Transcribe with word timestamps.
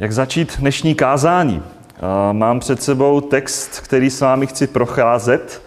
Jak 0.00 0.12
začít 0.12 0.56
dnešní 0.58 0.94
kázání? 0.94 1.62
Mám 2.32 2.60
před 2.60 2.82
sebou 2.82 3.20
text, 3.20 3.80
který 3.80 4.10
s 4.10 4.20
vámi 4.20 4.46
chci 4.46 4.66
procházet, 4.66 5.62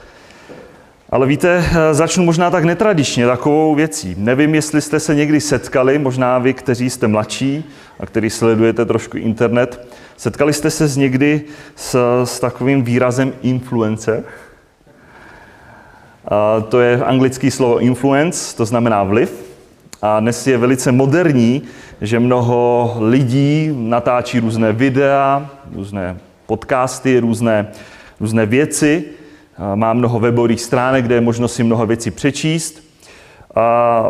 ale 1.10 1.28
víte, 1.28 1.64
začnu 1.92 2.24
možná 2.24 2.52
tak 2.52 2.64
netradičně, 2.64 3.26
takovou 3.26 3.76
věcí. 3.76 4.16
Nevím, 4.18 4.56
jestli 4.56 4.82
jste 4.82 5.00
se 5.00 5.16
někdy 5.16 5.42
setkali, 5.42 6.00
možná 6.00 6.38
vy, 6.40 6.54
kteří 6.54 6.90
jste 6.90 7.08
mladší 7.08 7.70
a 8.00 8.06
kteří 8.06 8.30
sledujete 8.30 8.86
trošku 8.86 9.18
internet, 9.18 9.88
setkali 10.18 10.54
jste 10.54 10.70
se 10.70 11.00
někdy 11.00 11.42
s, 11.76 12.24
s 12.24 12.40
takovým 12.40 12.84
výrazem 12.84 13.34
influencer? 13.42 14.24
A 16.28 16.62
to 16.62 16.80
je 16.80 17.04
anglické 17.04 17.52
slovo 17.52 17.80
influence, 17.80 18.58
to 18.58 18.66
znamená 18.66 19.04
vliv. 19.04 19.53
A 20.06 20.20
dnes 20.20 20.48
je 20.48 20.58
velice 20.58 20.92
moderní, 20.92 21.62
že 22.02 22.20
mnoho 22.20 22.96
lidí 23.00 23.72
natáčí 23.78 24.40
různé 24.40 24.74
videa, 24.74 25.50
různé 25.76 26.18
podcasty, 26.46 27.20
různé, 27.20 27.68
různé 28.20 28.46
věci. 28.46 29.04
Má 29.76 29.94
mnoho 29.94 30.20
webových 30.20 30.62
stránek, 30.62 31.06
kde 31.06 31.16
je 31.16 31.22
možno 31.22 31.48
si 31.48 31.64
mnoho 31.64 31.86
věcí 31.86 32.12
přečíst. 32.12 32.84
A 33.56 34.08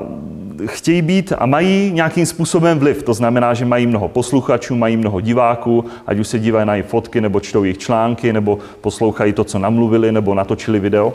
chtějí 0.66 1.02
být 1.02 1.34
a 1.38 1.46
mají 1.46 1.92
nějakým 1.92 2.26
způsobem 2.26 2.80
vliv. 2.80 3.04
To 3.04 3.14
znamená, 3.14 3.54
že 3.54 3.66
mají 3.66 3.88
mnoho 3.88 4.08
posluchačů, 4.08 4.76
mají 4.76 4.98
mnoho 4.98 5.22
diváků, 5.22 5.86
ať 6.08 6.20
už 6.20 6.28
se 6.28 6.40
dívají 6.40 6.66
na 6.68 6.76
jejich 6.76 6.90
fotky, 6.90 7.22
nebo 7.22 7.40
čtou 7.40 7.64
jejich 7.64 7.78
články, 7.78 8.34
nebo 8.34 8.60
poslouchají 8.82 9.34
to, 9.34 9.44
co 9.44 9.60
namluvili, 9.60 10.12
nebo 10.12 10.34
natočili 10.34 10.80
video. 10.80 11.14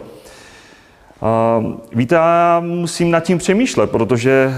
Víte, 1.92 2.14
já 2.14 2.60
musím 2.60 3.10
nad 3.10 3.20
tím 3.20 3.38
přemýšlet, 3.38 3.90
protože 3.90 4.50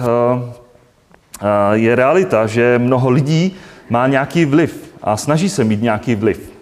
je 1.73 1.97
realita, 1.97 2.47
že 2.47 2.79
mnoho 2.79 3.11
lidí 3.11 3.57
má 3.91 4.07
nějaký 4.07 4.45
vliv 4.45 4.95
a 5.03 5.17
snaží 5.17 5.49
se 5.49 5.65
mít 5.65 5.83
nějaký 5.83 6.15
vliv. 6.15 6.53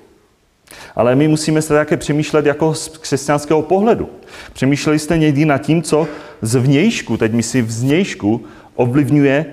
Ale 0.96 1.14
my 1.14 1.28
musíme 1.28 1.62
se 1.62 1.74
také 1.74 1.96
přemýšlet 1.96 2.46
jako 2.46 2.74
z 2.74 2.88
křesťanského 2.88 3.62
pohledu. 3.62 4.08
Přemýšleli 4.52 4.98
jste 4.98 5.18
někdy 5.18 5.44
nad 5.44 5.58
tím, 5.58 5.82
co 5.82 6.08
z 6.42 6.54
vnějšku, 6.54 7.16
teď 7.16 7.32
my 7.32 7.42
si 7.42 7.62
vnějšku, 7.62 8.44
ovlivňuje 8.74 9.46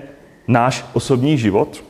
náš 0.48 0.84
osobní 0.92 1.38
život? 1.38 1.84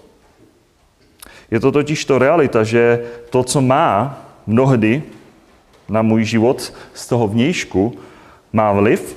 Je 1.51 1.61
to 1.61 1.73
totiž 1.73 2.05
to 2.05 2.19
realita, 2.19 2.65
že 2.65 3.01
to, 3.31 3.45
co 3.45 3.61
má 3.61 4.23
mnohdy 4.47 5.03
na 5.89 6.03
můj 6.03 6.25
život 6.25 6.73
z 6.95 7.07
toho 7.07 7.29
vnějšku, 7.29 7.99
má 8.53 8.73
vliv. 8.73 9.17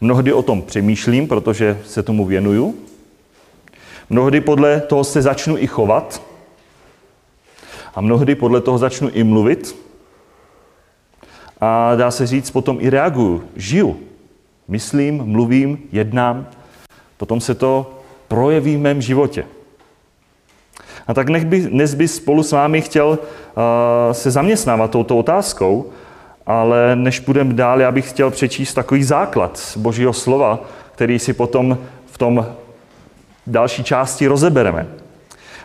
Mnohdy 0.00 0.32
o 0.32 0.42
tom 0.42 0.62
přemýšlím, 0.62 1.28
protože 1.28 1.78
se 1.86 2.02
tomu 2.02 2.24
věnuju. 2.24 2.74
Mnohdy 4.10 4.40
podle 4.40 4.80
toho 4.80 5.04
se 5.04 5.22
začnu 5.22 5.58
i 5.58 5.66
chovat. 5.66 6.22
A 7.94 8.00
mnohdy 8.00 8.34
podle 8.34 8.60
toho 8.60 8.78
začnu 8.78 9.08
i 9.08 9.24
mluvit. 9.24 9.76
A 11.60 11.94
dá 11.94 12.10
se 12.10 12.26
říct, 12.26 12.50
potom 12.50 12.78
i 12.80 12.90
reaguju, 12.90 13.44
žiju. 13.56 14.00
Myslím, 14.68 15.24
mluvím, 15.24 15.78
jednám. 15.92 16.46
Potom 17.16 17.40
se 17.40 17.54
to 17.54 18.00
projeví 18.28 18.76
v 18.76 18.80
mém 18.80 19.02
životě. 19.02 19.44
A 21.06 21.14
tak 21.14 21.28
nech 21.28 21.44
by, 21.44 21.60
dnes 21.60 21.94
by 21.94 22.08
spolu 22.08 22.42
s 22.42 22.52
vámi 22.52 22.80
chtěl 22.80 23.08
uh, 23.08 23.18
se 24.12 24.30
zaměstnávat 24.30 24.90
touto 24.90 25.18
otázkou, 25.18 25.90
ale 26.46 26.96
než 26.96 27.20
půjdeme 27.20 27.54
dál, 27.54 27.80
já 27.80 27.92
bych 27.92 28.10
chtěl 28.10 28.30
přečíst 28.30 28.74
takový 28.74 29.04
základ 29.04 29.58
z 29.58 29.76
Božího 29.76 30.12
slova, 30.12 30.60
který 30.94 31.18
si 31.18 31.32
potom 31.32 31.78
v 32.06 32.18
tom 32.18 32.46
další 33.46 33.84
části 33.84 34.26
rozebereme. 34.26 34.86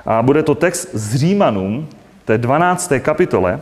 A 0.06 0.22
bude 0.22 0.44
to 0.44 0.56
text 0.56 0.90
z 0.94 1.16
Římanům, 1.16 1.88
té 2.26 2.38
12. 2.38 2.92
kapitole, 3.00 3.60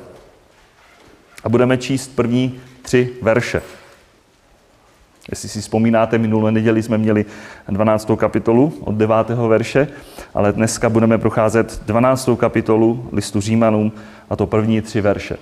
a 1.43 1.49
budeme 1.49 1.77
číst 1.77 2.15
první 2.15 2.59
tři 2.81 3.09
verše. 3.21 3.61
Jestli 5.29 5.49
si 5.49 5.61
vzpomínáte, 5.61 6.17
minulé 6.17 6.51
neděli 6.51 6.83
jsme 6.83 6.97
měli 6.97 7.25
12. 7.67 8.11
kapitolu 8.17 8.73
od 8.81 8.95
9. 8.95 9.15
verše, 9.29 9.87
ale 10.33 10.53
dneska 10.53 10.89
budeme 10.89 11.17
procházet 11.17 11.81
12. 11.85 12.29
kapitolu 12.37 13.09
listu 13.11 13.41
Římanům 13.41 13.91
a 14.29 14.35
to 14.35 14.47
první 14.47 14.81
tři 14.81 15.01
verše. 15.01 15.37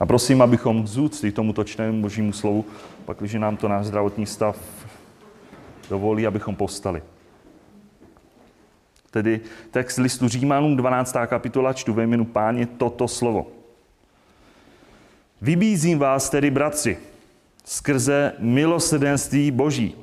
A 0.00 0.06
prosím, 0.06 0.42
abychom 0.42 0.86
z 0.86 0.98
úcty 0.98 1.32
tomuto 1.32 1.64
čtenému 1.64 2.02
božímu 2.02 2.32
slovu, 2.32 2.64
pak, 3.04 3.18
když 3.18 3.34
nám 3.34 3.56
to 3.56 3.68
náš 3.68 3.86
zdravotní 3.86 4.26
stav 4.26 4.56
dovolí, 5.90 6.26
abychom 6.26 6.56
povstali. 6.56 7.02
Tedy 9.10 9.40
text 9.70 9.96
listu 9.96 10.28
Římanům, 10.28 10.76
12. 10.76 11.16
kapitola, 11.26 11.72
čtu 11.72 11.92
ve 11.92 12.04
jménu 12.04 12.24
páně 12.24 12.66
toto 12.66 13.08
slovo. 13.08 13.46
Vybízím 15.42 15.98
vás 15.98 16.30
tedy, 16.30 16.50
bratři, 16.50 16.98
skrze 17.64 18.32
milosrdenství 18.38 19.50
Boží, 19.50 19.94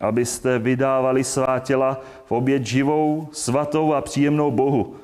abyste 0.00 0.58
vydávali 0.58 1.24
svá 1.24 1.58
těla 1.58 2.00
v 2.26 2.32
oběť 2.32 2.66
živou, 2.66 3.28
svatou 3.32 3.92
a 3.92 4.00
příjemnou 4.00 4.50
Bohu. 4.50 4.96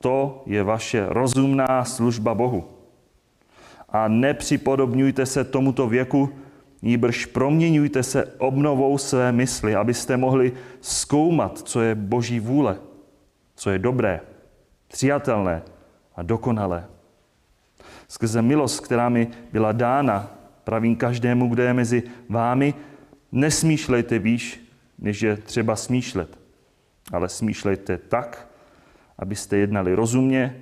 To 0.00 0.42
je 0.46 0.62
vaše 0.62 1.06
rozumná 1.08 1.84
služba 1.84 2.34
Bohu 2.34 2.73
a 3.94 4.08
nepřipodobňujte 4.08 5.26
se 5.26 5.44
tomuto 5.44 5.86
věku, 5.86 6.30
níbrž 6.82 7.26
proměňujte 7.26 8.02
se 8.02 8.24
obnovou 8.38 8.98
své 8.98 9.32
mysli, 9.32 9.74
abyste 9.74 10.16
mohli 10.16 10.52
zkoumat, 10.80 11.58
co 11.58 11.82
je 11.82 11.94
Boží 11.94 12.40
vůle, 12.40 12.78
co 13.54 13.70
je 13.70 13.78
dobré, 13.78 14.20
přijatelné 14.88 15.62
a 16.16 16.22
dokonalé. 16.22 16.86
Skrze 18.08 18.42
milost, 18.42 18.80
která 18.80 19.08
mi 19.08 19.28
byla 19.52 19.72
dána, 19.72 20.30
pravím 20.64 20.96
každému, 20.96 21.48
kdo 21.48 21.62
je 21.62 21.74
mezi 21.74 22.02
vámi, 22.28 22.74
nesmýšlejte 23.32 24.18
výš, 24.18 24.60
než 24.98 25.22
je 25.22 25.36
třeba 25.36 25.76
smýšlet, 25.76 26.38
ale 27.12 27.28
smýšlejte 27.28 27.98
tak, 27.98 28.48
abyste 29.18 29.56
jednali 29.56 29.94
rozumně, 29.94 30.60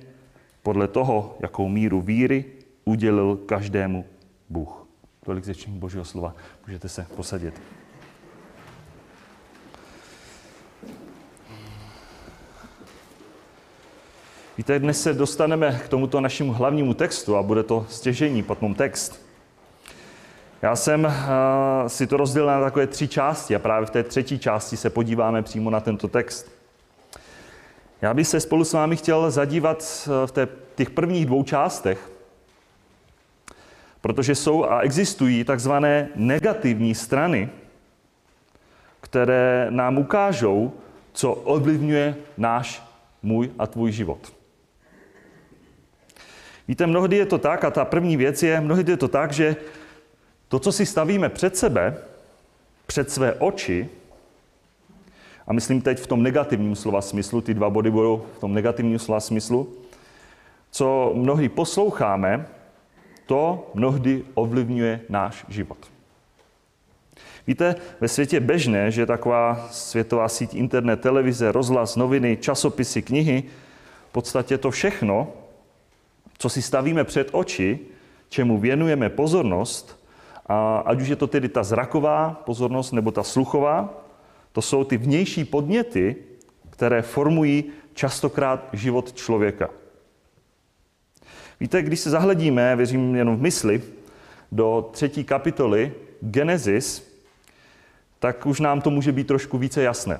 podle 0.63 0.87
toho, 0.87 1.37
jakou 1.41 1.69
míru 1.69 2.01
víry 2.01 2.45
udělil 2.85 3.35
každému 3.35 4.05
Bůh. 4.49 4.87
Tolik 5.25 5.43
řečení 5.43 5.79
Božího 5.79 6.05
slova. 6.05 6.35
Můžete 6.67 6.89
se 6.89 7.05
posadit. 7.15 7.61
Víte, 14.57 14.79
dnes 14.79 15.01
se 15.01 15.13
dostaneme 15.13 15.81
k 15.85 15.89
tomuto 15.89 16.21
našemu 16.21 16.53
hlavnímu 16.53 16.93
textu 16.93 17.35
a 17.35 17.43
bude 17.43 17.63
to 17.63 17.85
stěžení, 17.89 18.43
potom 18.43 18.73
text. 18.73 19.21
Já 20.61 20.75
jsem 20.75 21.05
uh, 21.05 21.11
si 21.87 22.07
to 22.07 22.17
rozdělil 22.17 22.47
na 22.47 22.61
takové 22.61 22.87
tři 22.87 23.07
části 23.07 23.55
a 23.55 23.59
právě 23.59 23.85
v 23.85 23.89
té 23.89 24.03
třetí 24.03 24.39
části 24.39 24.77
se 24.77 24.89
podíváme 24.89 25.41
přímo 25.41 25.69
na 25.69 25.79
tento 25.79 26.07
text. 26.07 26.51
Já 28.01 28.13
bych 28.13 28.27
se 28.27 28.39
spolu 28.39 28.63
s 28.63 28.73
vámi 28.73 28.95
chtěl 28.95 29.31
zadívat 29.31 30.07
eh, 30.07 30.27
v 30.27 30.31
té, 30.31 30.47
těch 30.75 30.89
prvních 30.89 31.25
dvou 31.25 31.43
částech 31.43 32.12
Protože 34.03 34.35
jsou 34.35 34.65
a 34.65 34.79
existují 34.79 35.43
takzvané 35.43 36.09
negativní 36.15 36.95
strany, 36.95 37.49
které 39.01 39.67
nám 39.69 39.97
ukážou, 39.97 40.73
co 41.13 41.33
ovlivňuje 41.33 42.15
náš, 42.37 42.83
můj 43.23 43.51
a 43.59 43.67
tvůj 43.67 43.91
život. 43.91 44.33
Víte, 46.67 46.87
mnohdy 46.87 47.15
je 47.17 47.25
to 47.25 47.37
tak, 47.37 47.63
a 47.63 47.71
ta 47.71 47.85
první 47.85 48.17
věc 48.17 48.43
je, 48.43 48.61
mnohdy 48.61 48.91
je 48.91 48.97
to 48.97 49.07
tak, 49.07 49.31
že 49.31 49.55
to, 50.47 50.59
co 50.59 50.71
si 50.71 50.85
stavíme 50.85 51.29
před 51.29 51.57
sebe, 51.57 51.97
před 52.85 53.11
své 53.11 53.33
oči, 53.33 53.89
a 55.47 55.53
myslím 55.53 55.81
teď 55.81 55.99
v 55.99 56.07
tom 56.07 56.23
negativním 56.23 56.75
slova 56.75 57.01
smyslu, 57.01 57.41
ty 57.41 57.53
dva 57.53 57.69
body 57.69 57.91
budou 57.91 58.25
v 58.37 58.39
tom 58.39 58.53
negativním 58.53 58.99
slova 58.99 59.19
smyslu, 59.19 59.73
co 60.71 61.11
mnohdy 61.15 61.49
posloucháme, 61.49 62.45
to 63.25 63.71
mnohdy 63.73 64.23
ovlivňuje 64.33 65.01
náš 65.09 65.45
život. 65.49 65.77
Víte, 67.47 67.75
ve 68.01 68.07
světě 68.07 68.39
běžné, 68.39 68.91
že 68.91 69.05
taková 69.05 69.67
světová 69.71 70.29
síť 70.29 70.53
internet, 70.53 71.01
televize, 71.01 71.51
rozhlas, 71.51 71.95
noviny, 71.95 72.37
časopisy, 72.37 73.01
knihy, 73.01 73.43
v 74.09 74.11
podstatě 74.11 74.57
to 74.57 74.71
všechno, 74.71 75.27
co 76.37 76.49
si 76.49 76.61
stavíme 76.61 77.03
před 77.03 77.29
oči, 77.31 77.79
čemu 78.29 78.57
věnujeme 78.57 79.09
pozornost, 79.09 80.03
a 80.45 80.77
ať 80.77 81.01
už 81.01 81.07
je 81.07 81.15
to 81.15 81.27
tedy 81.27 81.49
ta 81.49 81.63
zraková 81.63 82.41
pozornost 82.45 82.91
nebo 82.91 83.11
ta 83.11 83.23
sluchová, 83.23 84.03
to 84.51 84.61
jsou 84.61 84.83
ty 84.83 84.97
vnější 84.97 85.45
podněty, 85.45 86.15
které 86.69 87.01
formují 87.01 87.63
častokrát 87.93 88.69
život 88.73 89.13
člověka. 89.13 89.69
Víte, 91.63 91.81
když 91.81 91.99
se 91.99 92.09
zahledíme, 92.09 92.75
věřím 92.75 93.15
jenom 93.15 93.37
v 93.37 93.41
mysli, 93.41 93.81
do 94.51 94.89
třetí 94.91 95.23
kapitoly 95.23 95.93
Genesis, 96.21 97.17
tak 98.19 98.45
už 98.45 98.59
nám 98.59 98.81
to 98.81 98.89
může 98.89 99.11
být 99.11 99.27
trošku 99.27 99.57
více 99.57 99.83
jasné. 99.83 100.19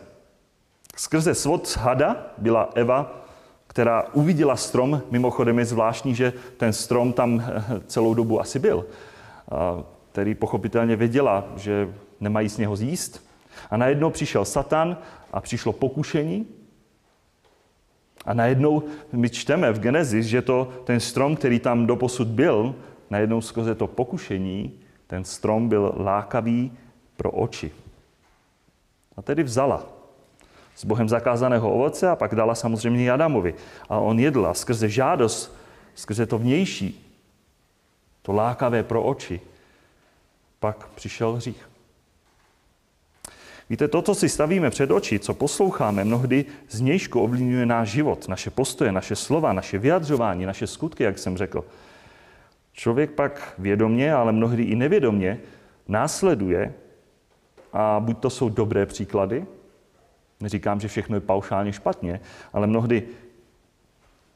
Skrze 0.95 1.36
svod 1.36 1.78
hada 1.78 2.34
byla 2.38 2.69
Eva, 2.75 3.25
která 3.68 4.04
uviděla 4.13 4.56
strom. 4.56 5.01
Mimochodem 5.12 5.60
je 5.60 5.66
zvláštní, 5.66 6.16
že 6.16 6.34
ten 6.57 6.74
strom 6.74 7.13
tam 7.13 7.44
celou 7.88 8.13
dobu 8.13 8.42
asi 8.42 8.60
byl, 8.60 8.86
který 10.12 10.36
pochopitelně 10.36 10.96
věděla, 10.96 11.48
že 11.56 11.94
nemají 12.19 12.50
z 12.50 12.57
něho 12.57 12.75
zjíst. 12.75 13.28
A 13.72 13.78
najednou 13.78 14.10
přišel 14.10 14.46
Satan 14.46 14.98
a 15.34 15.42
přišlo 15.42 15.74
pokušení. 15.74 16.48
A 18.25 18.34
najednou 18.34 18.84
my 19.12 19.30
čteme 19.30 19.72
v 19.72 19.80
Genesis, 19.80 20.25
že 20.25 20.42
to 20.42 20.74
ten 20.84 21.00
strom, 21.00 21.36
který 21.36 21.60
tam 21.60 21.86
doposud 21.86 22.28
byl, 22.28 22.75
najednou 23.10 23.42
skrze 23.42 23.75
to 23.75 23.88
pokušení, 23.88 24.80
ten 25.08 25.24
strom 25.24 25.70
byl 25.70 25.94
lákavý 25.98 26.72
pro 27.18 27.31
oči. 27.31 27.72
A 29.18 29.22
tedy 29.22 29.44
vzala 29.44 29.86
z 30.75 30.86
Bohem 30.86 31.10
zakázaného 31.10 31.74
ovoce 31.74 32.10
a 32.10 32.16
pak 32.16 32.36
dala 32.36 32.56
samozřejmě 32.56 33.12
Adamovi. 33.12 33.56
A 33.90 33.98
on 34.00 34.20
jedl 34.20 34.48
a 34.48 34.54
skrze 34.54 34.90
žádost, 34.90 35.56
skrze 35.96 36.25
to 36.25 36.38
vnější, 36.38 37.14
to 38.22 38.31
lákavé 38.31 38.84
pro 38.84 39.04
oči, 39.04 39.42
pak 40.60 40.88
přišel 40.88 41.34
hřích. 41.34 41.73
Víte, 43.69 43.88
to, 43.88 44.01
co 44.01 44.15
si 44.15 44.30
stavíme 44.30 44.69
před 44.69 44.92
oči, 44.92 45.19
co 45.19 45.33
posloucháme, 45.33 46.04
mnohdy 46.04 46.45
znějšku 46.69 47.19
ovlivňuje 47.19 47.65
náš 47.65 47.89
život, 47.89 48.27
naše 48.27 48.50
postoje, 48.50 48.92
naše 48.92 49.15
slova, 49.15 49.54
naše 49.54 49.77
vyjadřování, 49.77 50.45
naše 50.45 50.68
skutky, 50.68 51.04
jak 51.04 51.19
jsem 51.19 51.38
řekl. 51.38 51.65
Člověk 52.74 53.12
pak 53.12 53.54
vědomně, 53.57 54.13
ale 54.13 54.31
mnohdy 54.31 54.63
i 54.63 54.75
nevědomně 54.75 55.39
následuje 55.88 56.74
a 57.74 58.00
buď 58.00 58.18
to 58.18 58.30
jsou 58.30 58.50
dobré 58.50 58.86
příklady, 58.86 59.45
neříkám, 60.39 60.80
že 60.80 60.88
všechno 60.88 61.15
je 61.15 61.21
paušálně 61.21 61.74
špatně, 61.74 62.19
ale 62.54 62.68
mnohdy 62.68 63.04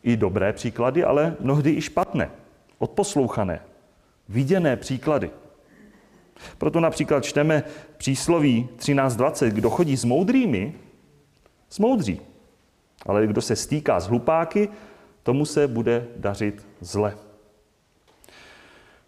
i 0.03 0.17
dobré 0.17 0.53
příklady, 0.53 1.03
ale 1.03 1.35
mnohdy 1.39 1.71
i 1.71 1.81
špatné, 1.81 2.29
odposlouchané, 2.79 3.59
viděné 4.29 4.75
příklady. 4.75 5.31
Proto 6.57 6.79
například 6.79 7.25
čteme 7.25 7.63
přísloví 7.97 8.69
13.20, 8.77 9.47
kdo 9.47 9.69
chodí 9.69 9.97
s 9.97 10.05
moudrými, 10.05 10.73
smoudří. 11.69 12.21
Ale 13.05 13.27
kdo 13.27 13.41
se 13.41 13.55
stýká 13.55 13.99
s 13.99 14.07
hlupáky, 14.07 14.69
tomu 15.23 15.45
se 15.45 15.67
bude 15.67 16.07
dařit 16.17 16.67
zle. 16.81 17.17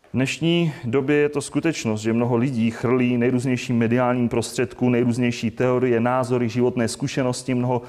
V 0.09 0.13
dnešní 0.13 0.73
době 0.83 1.15
je 1.15 1.29
to 1.29 1.41
skutečnost, 1.41 2.01
že 2.01 2.13
mnoho 2.13 2.35
lidí 2.35 2.71
chrlí 2.71 3.17
nejrůznějším 3.17 3.77
mediálním 3.77 4.29
prostředků, 4.29 4.89
nejrůznější 4.89 5.51
teorie, 5.51 5.99
názory, 5.99 6.49
životné 6.49 6.87
zkušenosti, 6.87 7.53
mnoho, 7.55 7.81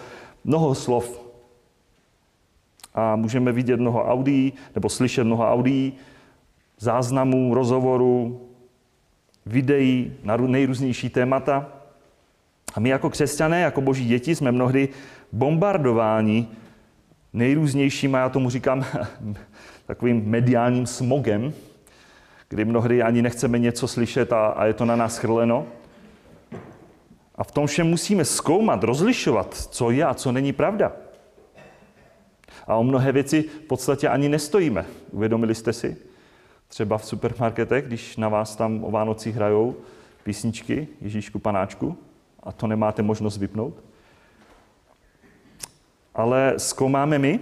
mnoho 0.44 0.74
slov. 0.74 1.20
A 2.94 3.16
můžeme 3.16 3.52
vidět 3.52 3.80
mnoho 3.80 4.04
audií, 4.04 4.52
nebo 4.74 4.88
slyšet 4.88 5.24
mnoho 5.24 5.48
audií, 5.52 5.92
záznamů, 6.78 7.54
rozhovorů, 7.54 8.49
videí 9.50 10.12
na 10.24 10.36
nejrůznější 10.36 11.08
témata. 11.08 11.66
A 12.74 12.80
my 12.80 12.88
jako 12.88 13.10
křesťané, 13.10 13.60
jako 13.60 13.80
boží 13.80 14.08
děti 14.08 14.34
jsme 14.34 14.52
mnohdy 14.52 14.88
bombardováni 15.32 16.48
nejrůznějším, 17.32 18.14
a 18.14 18.18
já 18.18 18.28
tomu 18.28 18.50
říkám 18.50 18.84
takovým 19.86 20.22
mediálním 20.26 20.86
smogem, 20.86 21.52
kdy 22.48 22.64
mnohdy 22.64 23.02
ani 23.02 23.22
nechceme 23.22 23.58
něco 23.58 23.88
slyšet 23.88 24.32
a, 24.32 24.46
a 24.46 24.64
je 24.64 24.74
to 24.74 24.84
na 24.84 24.96
nás 24.96 25.18
chrleno. 25.18 25.66
A 27.34 27.44
v 27.44 27.52
tom 27.52 27.66
všem 27.66 27.86
musíme 27.86 28.24
zkoumat, 28.24 28.84
rozlišovat, 28.84 29.54
co 29.54 29.90
je 29.90 30.04
a 30.04 30.14
co 30.14 30.32
není 30.32 30.52
pravda. 30.52 30.92
A 32.66 32.74
o 32.74 32.84
mnohé 32.84 33.12
věci 33.12 33.42
v 33.42 33.66
podstatě 33.66 34.08
ani 34.08 34.28
nestojíme. 34.28 34.86
Uvědomili 35.10 35.54
jste 35.54 35.72
si? 35.72 36.09
Třeba 36.70 36.98
v 36.98 37.04
supermarketech, 37.04 37.86
když 37.86 38.16
na 38.16 38.28
vás 38.28 38.56
tam 38.56 38.84
o 38.84 38.90
Vánocích 38.90 39.34
hrajou 39.34 39.76
písničky 40.22 40.88
Ježíšku 41.00 41.38
Panáčku 41.38 41.98
a 42.42 42.52
to 42.52 42.66
nemáte 42.66 43.02
možnost 43.02 43.38
vypnout. 43.38 43.74
Ale 46.14 46.54
zkoumáme 46.56 47.18
my 47.18 47.40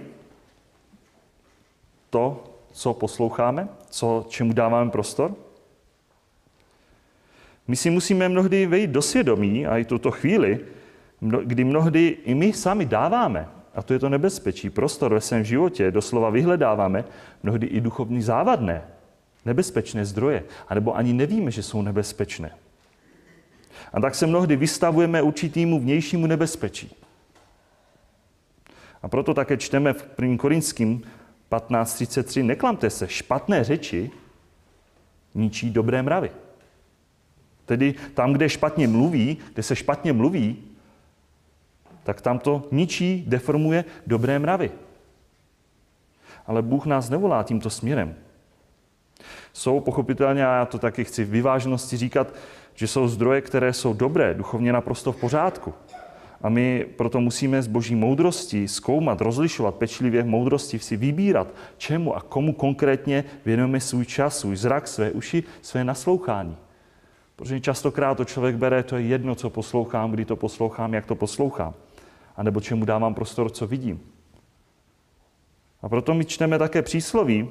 to, 2.09 2.43
co 2.71 2.93
posloucháme, 2.93 3.67
co, 3.89 4.25
čemu 4.29 4.53
dáváme 4.53 4.91
prostor. 4.91 5.35
My 7.67 7.75
si 7.75 7.89
musíme 7.89 8.29
mnohdy 8.29 8.65
vejít 8.65 8.89
do 8.89 9.01
svědomí, 9.01 9.67
a 9.67 9.77
i 9.77 9.85
tuto 9.85 10.11
chvíli, 10.11 10.59
kdy 11.43 11.63
mnohdy 11.63 12.17
i 12.23 12.35
my 12.35 12.53
sami 12.53 12.85
dáváme, 12.85 13.47
a 13.75 13.81
to 13.81 13.93
je 13.93 13.99
to 13.99 14.09
nebezpečí, 14.09 14.69
prostor 14.69 15.13
ve 15.13 15.21
svém 15.21 15.43
životě, 15.43 15.91
doslova 15.91 16.29
vyhledáváme, 16.29 17.05
mnohdy 17.43 17.67
i 17.67 17.81
duchovní 17.81 18.21
závadné, 18.21 18.83
nebezpečné 19.45 20.05
zdroje, 20.05 20.43
anebo 20.67 20.95
ani 20.95 21.13
nevíme, 21.13 21.51
že 21.51 21.63
jsou 21.63 21.81
nebezpečné. 21.81 22.51
A 23.93 23.99
tak 24.01 24.15
se 24.15 24.27
mnohdy 24.27 24.55
vystavujeme 24.55 25.21
určitýmu 25.21 25.79
vnějšímu 25.79 26.27
nebezpečí. 26.27 26.95
A 29.01 29.07
proto 29.07 29.33
také 29.33 29.57
čteme 29.57 29.93
v 29.93 30.07
1. 30.21 30.37
Korinským 30.37 31.03
15.33, 31.51 32.45
neklamte 32.45 32.89
se, 32.89 33.07
špatné 33.07 33.63
řeči 33.63 34.11
ničí 35.35 35.69
dobré 35.69 36.01
mravy. 36.03 36.31
Tedy 37.65 37.95
tam, 38.13 38.33
kde 38.33 38.49
špatně 38.49 38.87
mluví, 38.87 39.37
kde 39.53 39.63
se 39.63 39.75
špatně 39.75 40.13
mluví, 40.13 40.63
tak 42.03 42.21
tam 42.21 42.39
to 42.39 42.67
ničí, 42.71 43.23
deformuje 43.27 43.85
dobré 44.07 44.39
mravy. 44.39 44.71
Ale 46.47 46.61
Bůh 46.61 46.85
nás 46.85 47.09
nevolá 47.09 47.43
tímto 47.43 47.69
směrem. 47.69 48.15
Jsou 49.59 49.79
pochopitelně, 49.79 50.47
a 50.47 50.55
já 50.55 50.65
to 50.65 50.79
taky 50.79 51.03
chci 51.03 51.23
v 51.23 51.29
vyváženosti 51.29 51.97
říkat, 51.97 52.33
že 52.75 52.87
jsou 52.87 53.07
zdroje, 53.07 53.41
které 53.41 53.73
jsou 53.73 53.93
dobré, 53.93 54.33
duchovně 54.33 54.73
naprosto 54.73 55.11
v 55.11 55.19
pořádku. 55.19 55.73
A 56.41 56.49
my 56.49 56.85
proto 56.97 57.19
musíme 57.19 57.61
z 57.61 57.67
boží 57.67 57.95
moudrosti 57.95 58.67
zkoumat, 58.67 59.21
rozlišovat 59.21 59.75
pečlivě 59.75 60.23
moudrosti, 60.23 60.79
si 60.79 60.97
vybírat, 60.97 61.47
čemu 61.77 62.15
a 62.15 62.21
komu 62.21 62.53
konkrétně 62.53 63.23
věnujeme 63.45 63.79
svůj 63.79 64.05
čas, 64.05 64.39
svůj 64.39 64.55
zrak, 64.55 64.87
své 64.87 65.11
uši, 65.11 65.43
své 65.61 65.83
naslouchání. 65.83 66.57
Protože 67.35 67.59
častokrát 67.59 68.17
to 68.17 68.25
člověk 68.25 68.55
bere, 68.55 68.83
to 68.83 68.97
je 68.97 69.03
jedno, 69.03 69.35
co 69.35 69.49
poslouchám, 69.49 70.11
kdy 70.11 70.25
to 70.25 70.35
poslouchám, 70.35 70.93
jak 70.93 71.05
to 71.05 71.15
poslouchám. 71.15 71.73
A 72.35 72.43
nebo 72.43 72.61
čemu 72.61 72.85
dávám 72.85 73.13
prostor, 73.13 73.49
co 73.49 73.67
vidím. 73.67 74.01
A 75.81 75.89
proto 75.89 76.13
my 76.13 76.25
čteme 76.25 76.59
také 76.59 76.81
přísloví 76.81 77.49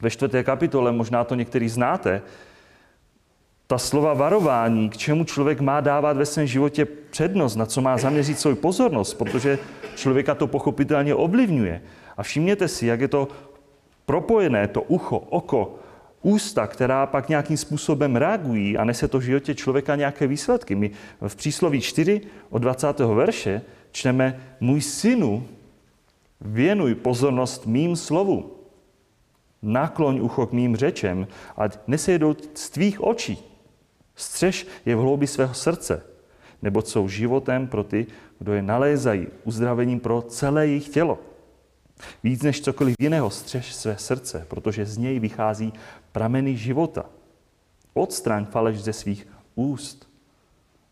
ve 0.00 0.10
čtvrté 0.10 0.44
kapitole, 0.44 0.92
možná 0.92 1.24
to 1.24 1.34
některý 1.34 1.68
znáte, 1.68 2.22
ta 3.66 3.78
slova 3.78 4.14
varování, 4.14 4.90
k 4.90 4.96
čemu 4.96 5.24
člověk 5.24 5.60
má 5.60 5.80
dávat 5.80 6.16
ve 6.16 6.26
svém 6.26 6.46
životě 6.46 6.84
přednost, 6.84 7.56
na 7.56 7.66
co 7.66 7.80
má 7.80 7.98
zaměřit 7.98 8.38
svou 8.38 8.54
pozornost, 8.54 9.14
protože 9.14 9.58
člověka 9.94 10.34
to 10.34 10.46
pochopitelně 10.46 11.14
ovlivňuje. 11.14 11.82
A 12.16 12.22
všimněte 12.22 12.68
si, 12.68 12.86
jak 12.86 13.00
je 13.00 13.08
to 13.08 13.28
propojené, 14.06 14.68
to 14.68 14.82
ucho, 14.82 15.16
oko, 15.16 15.78
ústa, 16.22 16.66
která 16.66 17.06
pak 17.06 17.28
nějakým 17.28 17.56
způsobem 17.56 18.16
reagují 18.16 18.78
a 18.78 18.84
nese 18.84 19.08
to 19.08 19.18
v 19.18 19.22
životě 19.22 19.54
člověka 19.54 19.96
nějaké 19.96 20.26
výsledky. 20.26 20.74
My 20.74 20.90
v 21.28 21.36
přísloví 21.36 21.80
4 21.80 22.20
od 22.50 22.58
20. 22.58 22.98
verše 22.98 23.62
čteme, 23.92 24.40
můj 24.60 24.80
synu, 24.80 25.46
věnuj 26.40 26.94
pozornost 26.94 27.66
mým 27.66 27.96
slovům. 27.96 28.59
Nakloň 29.62 30.20
ucho 30.20 30.46
k 30.46 30.52
mým 30.52 30.76
řečem, 30.76 31.26
ať 31.56 31.78
nesejdou 31.86 32.36
z 32.54 32.70
tvých 32.70 33.04
očí. 33.04 33.38
Střež 34.14 34.66
je 34.86 34.96
v 34.96 34.98
hloubi 34.98 35.26
svého 35.26 35.54
srdce, 35.54 36.02
nebo 36.62 36.82
jsou 36.82 37.08
životem 37.08 37.66
pro 37.66 37.84
ty, 37.84 38.06
kdo 38.38 38.52
je 38.52 38.62
nalézají, 38.62 39.26
uzdravením 39.44 40.00
pro 40.00 40.22
celé 40.22 40.66
jejich 40.66 40.88
tělo. 40.88 41.18
Víc 42.24 42.42
než 42.42 42.60
cokoliv 42.60 42.96
jiného 42.98 43.30
střež 43.30 43.74
své 43.74 43.98
srdce, 43.98 44.46
protože 44.48 44.86
z 44.86 44.96
něj 44.98 45.18
vychází 45.18 45.72
prameny 46.12 46.56
života. 46.56 47.04
Odstraň 47.94 48.44
faleš 48.46 48.82
ze 48.82 48.92
svých 48.92 49.28
úst 49.54 50.10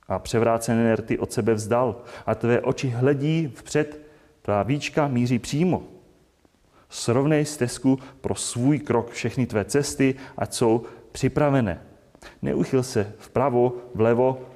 a 0.09 0.19
převrácené 0.19 0.97
rty 0.97 1.19
od 1.19 1.33
sebe 1.33 1.55
vzdal 1.55 2.03
a 2.27 2.35
tvé 2.35 2.61
oči 2.61 2.89
hledí 2.89 3.53
vpřed, 3.55 4.01
tvá 4.43 4.63
víčka 4.63 5.09
míří 5.09 5.39
přímo. 5.39 5.83
Srovnej 6.91 7.45
stezku 7.45 7.99
pro 8.21 8.35
svůj 8.35 8.79
krok 8.79 9.11
všechny 9.11 9.47
tvé 9.47 9.65
cesty, 9.65 10.15
ať 10.37 10.55
jsou 10.55 10.87
připravené. 11.13 11.83
Neuchyl 12.43 12.83
se 12.83 13.13
vpravo, 13.19 13.73
vlevo, 13.95 14.49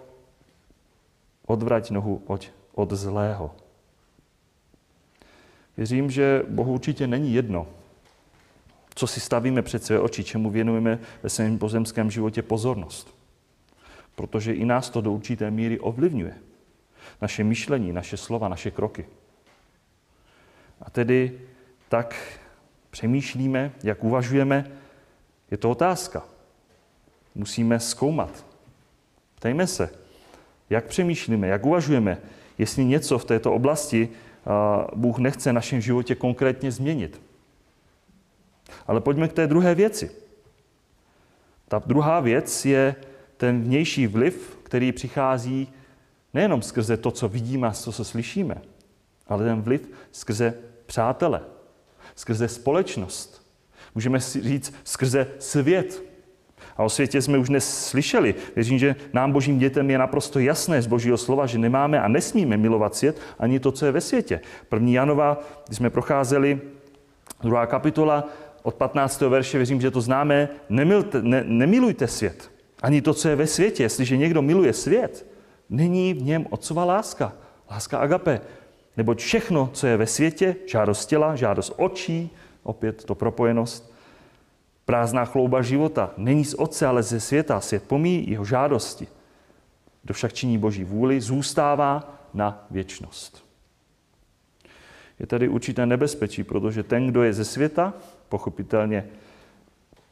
odvrať 1.47 1.91
nohu 1.91 2.23
od, 2.27 2.53
od 2.75 2.93
zlého. 2.93 3.55
Věřím, 5.77 6.11
že 6.11 6.43
Bohu 6.49 6.73
určitě 6.73 7.07
není 7.07 7.35
jedno, 7.35 7.67
co 8.95 9.07
si 9.07 9.21
stavíme 9.21 9.62
před 9.62 9.85
své 9.85 10.01
oči, 10.01 10.25
čemu 10.25 10.51
věnujeme 10.51 10.99
ve 11.23 11.29
svém 11.29 11.59
pozemském 11.59 12.11
životě 12.11 12.43
pozornost. 12.43 13.15
Protože 14.15 14.53
i 14.53 14.65
nás 14.65 14.91
to 14.91 15.01
do 15.01 15.12
určité 15.12 15.51
míry 15.51 15.81
ovlivňuje. 15.81 16.35
naše 17.21 17.45
myšlení, 17.45 17.93
naše 17.93 18.17
slova, 18.17 18.49
naše 18.49 18.71
kroky. 18.71 19.07
A 20.81 20.91
tedy 20.91 21.41
tak 21.92 22.16
přemýšlíme, 22.90 23.72
jak 23.82 24.04
uvažujeme, 24.04 24.70
je 25.50 25.56
to 25.56 25.70
otázka. 25.70 26.25
Musíme 27.34 27.80
zkoumat. 27.80 28.46
Ptejme 29.34 29.66
se, 29.66 29.90
jak 30.70 30.84
přemýšlíme, 30.84 31.49
jak 31.49 31.66
uvažujeme, 31.66 32.18
jestli 32.58 32.84
něco 32.84 33.18
v 33.18 33.25
této 33.25 33.52
oblasti 33.52 34.08
Bůh 34.94 35.18
nechce 35.18 35.50
v 35.50 35.52
našem 35.52 35.80
životě 35.80 36.14
konkrétně 36.14 36.72
změnit. 36.72 37.20
Ale 38.87 39.00
pojďme 39.00 39.28
k 39.28 39.32
té 39.32 39.46
druhé 39.46 39.75
věci. 39.75 40.11
Ta 41.68 41.82
druhá 41.87 42.20
věc 42.20 42.64
je 42.64 42.94
ten 43.37 43.62
vnější 43.62 44.06
vliv, 44.06 44.58
který 44.62 44.92
přichází 44.92 45.68
nejenom 46.34 46.62
skrze 46.62 46.96
to, 46.96 47.11
co 47.11 47.28
vidíme 47.28 47.68
a 47.68 47.72
co 47.72 48.04
slyšíme, 48.04 48.62
ale 49.28 49.44
ten 49.44 49.62
vliv 49.62 49.88
skrze 50.12 50.54
přátele, 50.87 51.51
skrze 52.14 52.49
společnost. 52.49 53.47
Můžeme 53.95 54.21
si 54.21 54.42
říct 54.42 54.75
skrze 54.85 55.26
svět. 55.38 56.02
A 56.76 56.83
o 56.83 56.88
světě 56.88 57.23
jsme 57.23 57.38
už 57.38 57.49
dnes 57.49 57.87
slyšeli. 57.87 58.35
Věřím, 58.54 58.78
že 58.78 58.97
nám 59.12 59.33
božím 59.33 59.59
dětem 59.59 59.90
je 59.90 59.99
naprosto 59.99 60.38
jasné 60.38 60.83
z 60.83 60.87
božího 60.87 61.16
slova, 61.16 61.47
že 61.47 61.59
nemáme 61.59 62.00
a 62.00 62.09
nesmíme 62.09 62.57
milovat 62.57 62.95
svět 62.95 63.21
ani 63.38 63.61
to, 63.61 63.73
co 63.73 63.87
je 63.87 63.92
ve 63.92 64.00
světě. 64.00 64.40
První 64.69 64.92
Janova, 64.92 65.40
když 65.66 65.76
jsme 65.76 65.90
procházeli, 65.90 66.61
druhá 67.42 67.66
kapitola, 67.66 68.28
od 68.62 68.75
15. 68.75 69.21
verše, 69.21 69.59
věřím, 69.59 69.81
že 69.81 69.90
to 69.90 70.00
známe, 70.00 70.49
nemilte, 70.69 71.23
ne, 71.23 71.45
nemilujte 71.47 72.07
svět. 72.07 72.50
Ani 72.83 73.02
to, 73.02 73.14
co 73.14 73.28
je 73.28 73.37
ve 73.37 73.47
světě. 73.47 73.83
Jestliže 73.83 74.16
někdo 74.16 74.42
miluje 74.42 74.73
svět, 74.73 75.26
není 75.71 76.14
v 76.14 76.23
něm 76.23 76.47
otcová 76.50 76.85
láska. 76.85 77.33
Láska 77.71 77.99
agape. 77.99 78.40
Neboť 78.96 79.18
všechno, 79.18 79.70
co 79.72 79.87
je 79.87 79.96
ve 79.96 80.06
světě, 80.06 80.56
žádost 80.66 81.06
těla, 81.06 81.37
žádost 81.37 81.72
očí, 81.76 82.30
opět 82.62 83.04
to 83.04 83.14
propojenost, 83.14 83.92
prázdná 84.84 85.25
chlouba 85.25 85.62
života, 85.62 86.11
není 86.16 86.44
z 86.44 86.54
otce, 86.54 86.87
ale 86.87 87.02
ze 87.02 87.20
světa. 87.20 87.61
Svět 87.61 87.82
pomíjí 87.82 88.30
jeho 88.30 88.44
žádosti. 88.44 89.08
Kdo 90.02 90.14
však 90.14 90.32
činí 90.32 90.58
boží 90.58 90.84
vůli, 90.84 91.20
zůstává 91.20 92.18
na 92.34 92.66
věčnost. 92.70 93.44
Je 95.18 95.26
tady 95.26 95.49
určité 95.49 95.87
nebezpečí, 95.87 96.44
protože 96.44 96.82
ten, 96.82 97.06
kdo 97.06 97.22
je 97.22 97.32
ze 97.32 97.44
světa, 97.44 97.94
pochopitelně 98.28 99.06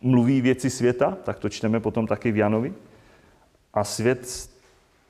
mluví 0.00 0.40
věci 0.40 0.70
světa, 0.70 1.18
tak 1.24 1.38
to 1.38 1.48
čteme 1.48 1.80
potom 1.80 2.06
taky 2.06 2.32
v 2.32 2.36
Janovi. 2.36 2.74
A 3.74 3.84
svět 3.84 4.50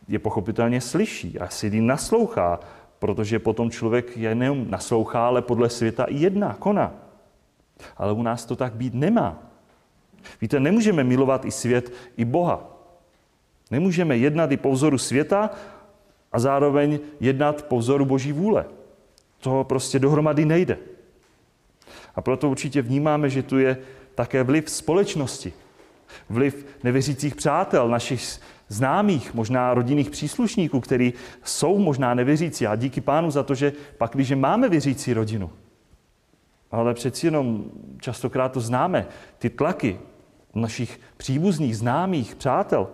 je 0.08 0.18
pochopitelně 0.18 0.80
slyší 0.80 1.38
a 1.38 1.48
si 1.48 1.80
naslouchá, 1.80 2.60
protože 3.00 3.38
potom 3.38 3.70
člověk 3.70 4.16
je 4.16 4.34
naslouchá, 4.54 5.26
ale 5.26 5.42
podle 5.42 5.68
světa 5.68 6.04
i 6.04 6.16
jedná, 6.16 6.54
koná. 6.58 6.92
Ale 7.96 8.12
u 8.12 8.22
nás 8.22 8.44
to 8.44 8.56
tak 8.56 8.74
být 8.74 8.94
nemá. 8.94 9.38
Víte, 10.40 10.60
nemůžeme 10.60 11.04
milovat 11.04 11.44
i 11.44 11.50
svět, 11.50 11.92
i 12.16 12.24
Boha. 12.24 12.60
Nemůžeme 13.70 14.16
jednat 14.16 14.52
i 14.52 14.56
po 14.56 14.72
vzoru 14.72 14.98
světa 14.98 15.50
a 16.32 16.38
zároveň 16.38 16.98
jednat 17.20 17.62
po 17.62 17.78
vzoru 17.78 18.04
Boží 18.04 18.32
vůle. 18.32 18.64
To 19.40 19.64
prostě 19.64 19.98
dohromady 19.98 20.44
nejde. 20.44 20.78
A 22.14 22.20
proto 22.20 22.50
určitě 22.50 22.82
vnímáme, 22.82 23.30
že 23.30 23.42
tu 23.42 23.58
je 23.58 23.78
také 24.14 24.42
vliv 24.42 24.70
společnosti, 24.70 25.52
vliv 26.28 26.66
nevěřících 26.84 27.34
přátel, 27.34 27.88
našich 27.88 28.40
známých, 28.70 29.34
možná 29.34 29.74
rodinných 29.74 30.10
příslušníků, 30.10 30.80
kteří 30.80 31.12
jsou 31.44 31.78
možná 31.78 32.14
nevěřící. 32.14 32.66
A 32.66 32.76
díky 32.76 33.00
pánu 33.00 33.30
za 33.30 33.42
to, 33.42 33.54
že 33.54 33.72
pak, 33.98 34.10
když 34.14 34.30
máme 34.30 34.68
věřící 34.68 35.12
rodinu, 35.12 35.50
ale 36.70 36.94
přeci 36.94 37.26
jenom 37.26 37.64
častokrát 38.00 38.52
to 38.52 38.60
známe, 38.60 39.06
ty 39.38 39.50
tlaky 39.50 39.98
našich 40.54 41.00
příbuzných, 41.16 41.76
známých, 41.76 42.34
přátel. 42.34 42.88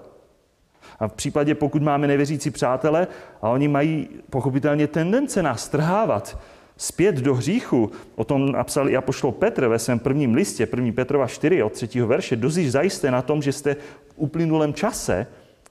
A 0.99 1.09
v 1.09 1.12
případě, 1.12 1.54
pokud 1.54 1.83
máme 1.83 2.06
nevěřící 2.06 2.50
přátele 2.50 3.06
a 3.42 3.49
oni 3.49 3.68
mají 3.68 4.09
pochopitelně 4.30 4.87
tendence 4.87 5.42
nás 5.42 5.64
strhávat, 5.64 6.38
zpět 6.76 7.14
do 7.14 7.35
hříchu, 7.35 7.90
o 8.14 8.25
tom 8.25 8.52
napsal 8.52 8.88
i 8.88 8.97
apoštol 8.97 9.33
Petr 9.33 9.68
ve 9.68 9.78
svém 9.78 9.99
prvním 9.99 10.35
listě, 10.35 10.68
1. 10.76 10.92
Petrova 10.92 11.26
4 11.26 11.62
od 11.62 11.73
3. 11.73 12.00
verše, 12.00 12.37
dozíš 12.37 12.73
zajisté 12.73 13.11
na 13.11 13.23
tom, 13.23 13.42
že 13.42 13.52
jste 13.52 13.75
v 13.75 14.14
uplynulém 14.16 14.75
čase 14.75 15.26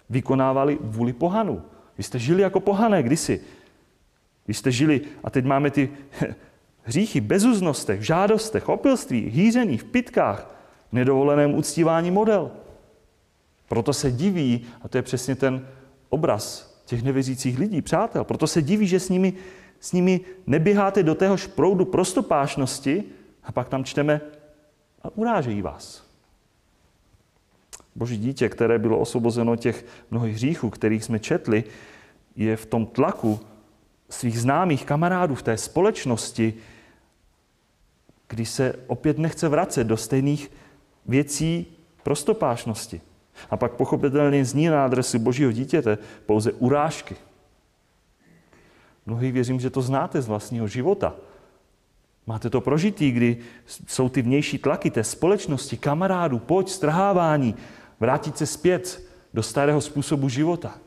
vykonávali 0.10 0.78
vůli 0.82 1.14
pohanu. 1.14 1.62
Vy 1.98 2.04
jste 2.04 2.20
žili 2.20 2.42
jako 2.42 2.60
pohané 2.60 3.04
kdysi. 3.04 3.42
Vy 4.48 4.54
jste 4.54 4.72
žili, 4.72 5.02
a 5.24 5.30
teď 5.30 5.46
máme 5.46 5.72
ty 5.72 5.90
hříchy, 6.84 7.22
bezuznostech, 7.22 8.02
žádostech, 8.02 8.70
opilství, 8.70 9.30
hýření, 9.30 9.78
v 9.78 9.84
pitkách, 9.84 10.56
nedovoleném 10.92 11.56
uctívání 11.56 12.12
model. 12.12 12.52
Proto 13.70 13.94
se 13.94 14.12
diví, 14.12 14.66
a 14.82 14.88
to 14.88 14.98
je 14.98 15.02
přesně 15.02 15.36
ten 15.36 15.68
obraz 16.10 16.76
těch 16.86 17.04
nevěřících 17.04 17.60
lidí, 17.60 17.82
přátel, 17.82 18.24
proto 18.24 18.48
se 18.48 18.62
diví, 18.62 18.88
že 18.88 19.00
s 19.00 19.10
nimi 19.10 19.34
s 19.80 19.92
nimi 19.92 20.22
neběháte 20.48 21.04
do 21.04 21.16
téhož 21.16 21.48
proudu 21.48 21.86
prostopášnosti 21.86 23.04
a 23.44 23.52
pak 23.52 23.70
tam 23.70 23.84
čteme 23.84 24.22
a 25.04 25.10
urážejí 25.16 25.62
vás. 25.62 26.05
Boží 27.96 28.18
dítě, 28.18 28.50
které 28.50 28.80
bylo 28.80 29.00
osvobozeno 29.00 29.56
těch 29.56 29.86
mnohých 30.12 30.36
hříchů, 30.36 30.70
kterých 30.70 31.04
jsme 31.04 31.20
četli, 31.20 31.64
je 32.36 32.58
v 32.58 32.66
tom 32.66 32.86
tlaku 32.86 33.40
svých 34.10 34.40
známých 34.40 34.86
kamarádů 34.86 35.36
v 35.36 35.44
té 35.44 35.58
společnosti, 35.58 36.54
kdy 38.28 38.46
se 38.46 38.76
opět 38.88 39.18
nechce 39.18 39.50
vracet 39.50 39.84
do 39.84 39.98
stejných 39.98 40.52
věcí 41.06 41.66
prostopášnosti. 42.04 43.02
A 43.50 43.58
pak 43.58 43.72
pochopitelně 43.72 44.46
zní 44.46 44.68
na 44.68 44.86
adresu 44.86 45.20
Božího 45.20 45.52
dítěte 45.52 45.98
pouze 46.26 46.52
urážky. 46.52 47.16
Mnohý 49.06 49.32
věřím, 49.32 49.60
že 49.60 49.70
to 49.70 49.82
znáte 49.82 50.22
z 50.22 50.28
vlastního 50.28 50.68
života. 50.68 51.16
Máte 52.28 52.50
to 52.50 52.62
prožitý, 52.62 53.12
kdy 53.12 53.38
jsou 53.88 54.10
ty 54.10 54.22
vnější 54.22 54.58
tlaky 54.58 54.92
té 54.92 55.04
společnosti, 55.04 55.78
kamarádů, 55.78 56.40
pojď, 56.40 56.70
strhávání, 56.70 57.56
vrátit 58.00 58.38
se 58.38 58.46
zpět 58.46 59.02
do 59.34 59.44
starého 59.44 59.82
způsobu 59.82 60.30
života. 60.30 60.80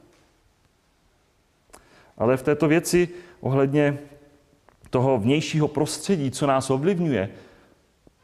Ale 2.18 2.36
v 2.36 2.42
této 2.42 2.68
věci 2.68 3.08
ohledně 3.40 3.98
toho 4.90 5.18
vnějšího 5.18 5.68
prostředí, 5.68 6.30
co 6.30 6.46
nás 6.46 6.70
ovlivňuje, 6.70 7.28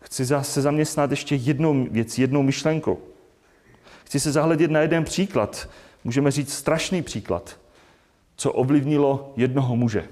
chci 0.01 0.27
se 0.43 0.63
zaměstnat 0.63 1.11
ještě 1.11 1.35
jednou 1.35 1.87
věc, 1.91 2.19
jednou 2.19 2.43
myšlenkou. 2.43 2.99
Chci 4.05 4.21
se 4.21 4.33
zahledět 4.33 4.71
na 4.71 4.81
jeden 4.81 5.05
příklad, 5.05 5.69
můžeme 6.05 6.31
říct 6.31 6.53
strašný 6.53 7.03
příklad, 7.03 7.59
co 8.37 8.53
ovlivnilo 8.53 9.33
jednoho 9.37 9.77
muže. 9.77 10.09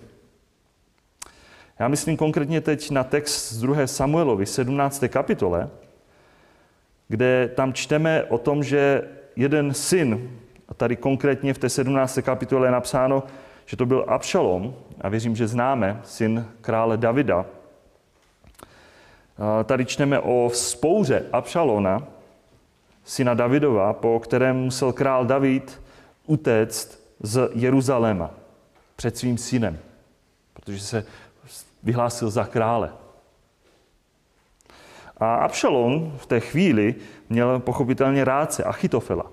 Já 1.78 1.88
myslím 1.88 2.16
konkrétně 2.16 2.60
teď 2.60 2.90
na 2.90 3.04
text 3.04 3.52
z 3.52 3.60
2. 3.60 3.86
Samuelovi, 3.86 4.46
17. 4.46 5.04
kapitole, 5.08 5.70
kde 7.12 7.48
tam 7.54 7.72
čteme 7.72 8.24
o 8.24 8.38
tom, 8.38 8.64
že 8.64 9.02
jeden 9.36 9.74
syn, 9.74 10.30
a 10.68 10.74
tady 10.74 10.96
konkrétně 10.96 11.54
v 11.54 11.58
té 11.58 11.68
17. 11.68 12.18
kapitole 12.22 12.66
je 12.66 12.70
napsáno, 12.70 13.22
že 13.66 13.76
to 13.76 13.86
byl 13.86 14.04
Abšalom, 14.08 14.74
a 15.00 15.08
věřím, 15.08 15.36
že 15.36 15.48
známe, 15.48 16.00
syn 16.04 16.46
krále 16.60 16.96
Davida. 16.96 17.46
Tady 19.64 19.84
čteme 19.84 20.20
o 20.20 20.50
spouře 20.54 21.24
Abšalona, 21.32 22.02
syna 23.04 23.34
Davidova, 23.34 23.92
po 23.92 24.20
kterém 24.20 24.56
musel 24.56 24.92
král 24.92 25.26
David 25.26 25.82
utéct 26.26 27.00
z 27.20 27.50
Jeruzaléma 27.54 28.30
před 28.96 29.16
svým 29.16 29.38
synem, 29.38 29.78
protože 30.52 30.80
se 30.80 31.04
vyhlásil 31.82 32.30
za 32.30 32.44
krále. 32.44 32.92
A 35.22 35.34
Abšalom 35.34 36.12
v 36.16 36.26
té 36.26 36.40
chvíli 36.40 36.94
měl 37.28 37.58
pochopitelně 37.58 38.24
rádce 38.24 38.64
Achitofela. 38.64 39.30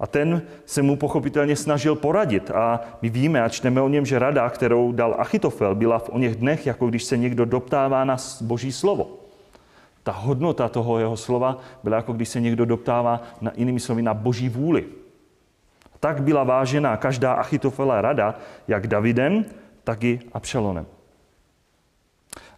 A 0.00 0.06
ten 0.06 0.42
se 0.66 0.82
mu 0.82 0.96
pochopitelně 0.96 1.56
snažil 1.56 1.94
poradit. 1.96 2.50
A 2.50 2.80
my 3.02 3.08
víme 3.08 3.42
a 3.42 3.48
čteme 3.48 3.80
o 3.80 3.88
něm, 3.88 4.06
že 4.06 4.18
rada, 4.18 4.50
kterou 4.50 4.92
dal 4.92 5.14
Achitofel, 5.18 5.74
byla 5.74 5.98
v 5.98 6.08
o 6.08 6.18
něch 6.18 6.36
dnech, 6.36 6.66
jako 6.66 6.86
když 6.86 7.04
se 7.04 7.16
někdo 7.16 7.44
doptává 7.44 8.04
na 8.04 8.16
boží 8.40 8.72
slovo. 8.72 9.18
Ta 10.02 10.12
hodnota 10.12 10.68
toho 10.68 10.98
jeho 10.98 11.16
slova 11.16 11.58
byla 11.82 11.96
jako 11.96 12.12
když 12.12 12.28
se 12.28 12.40
někdo 12.40 12.64
doptává 12.64 13.22
na 13.40 13.52
jinými 13.56 13.80
slovy 13.80 14.02
na 14.02 14.14
boží 14.14 14.48
vůli. 14.48 14.84
Tak 16.00 16.22
byla 16.22 16.44
vážená 16.44 16.96
každá 16.96 17.32
Achitofela 17.32 18.00
rada, 18.00 18.34
jak 18.68 18.86
Davidem, 18.86 19.44
tak 19.84 20.04
i 20.04 20.20
Abšalonem. 20.32 20.86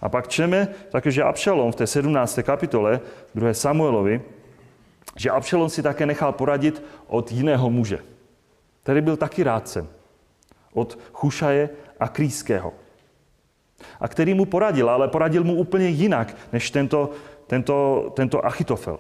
A 0.00 0.08
pak 0.08 0.28
čteme 0.28 0.68
takže 0.90 1.22
Abšalom 1.22 1.72
v 1.72 1.76
té 1.76 1.86
17. 1.86 2.38
kapitole 2.42 3.00
2. 3.34 3.54
Samuelovi, 3.54 4.20
že 5.16 5.30
Abšalom 5.30 5.68
si 5.68 5.82
také 5.82 6.06
nechal 6.06 6.32
poradit 6.32 6.82
od 7.06 7.32
jiného 7.32 7.70
muže, 7.70 7.98
který 8.82 9.00
byl 9.00 9.16
taky 9.16 9.42
rádcem. 9.42 9.88
od 10.72 10.98
Chušaje 11.12 11.70
a 12.00 12.08
Krýského. 12.08 12.72
A 14.00 14.08
který 14.08 14.34
mu 14.34 14.44
poradil, 14.44 14.90
ale 14.90 15.08
poradil 15.08 15.44
mu 15.44 15.54
úplně 15.54 15.88
jinak, 15.88 16.36
než 16.52 16.70
tento, 16.70 17.10
tento, 17.46 18.12
tento 18.16 18.46
Achitofel. 18.46 18.98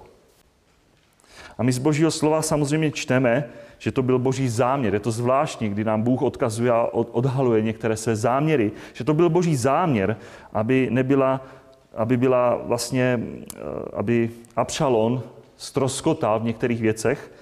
A 1.58 1.62
my 1.62 1.72
z 1.72 1.78
božího 1.78 2.10
slova 2.10 2.42
samozřejmě 2.42 2.90
čteme, 2.90 3.48
že 3.80 3.92
to 3.92 4.02
byl 4.02 4.18
boží 4.18 4.48
záměr. 4.48 4.94
Je 4.94 5.00
to 5.00 5.10
zvláštní, 5.10 5.68
kdy 5.68 5.84
nám 5.84 6.02
Bůh 6.02 6.22
odkazuje 6.22 6.70
a 6.70 6.82
odhaluje 6.92 7.62
některé 7.62 7.96
své 7.96 8.16
záměry, 8.16 8.72
že 8.92 9.04
to 9.04 9.14
byl 9.14 9.28
boží 9.28 9.56
záměr, 9.56 10.16
aby 10.52 10.88
nebyla, 10.90 11.40
aby 11.96 12.16
byla 12.16 12.60
vlastně, 12.64 13.20
eh, 13.56 13.58
aby 13.92 14.30
Abšalon 14.56 15.22
stroskotal 15.56 16.40
v 16.40 16.44
některých 16.44 16.80
věcech. 16.80 17.32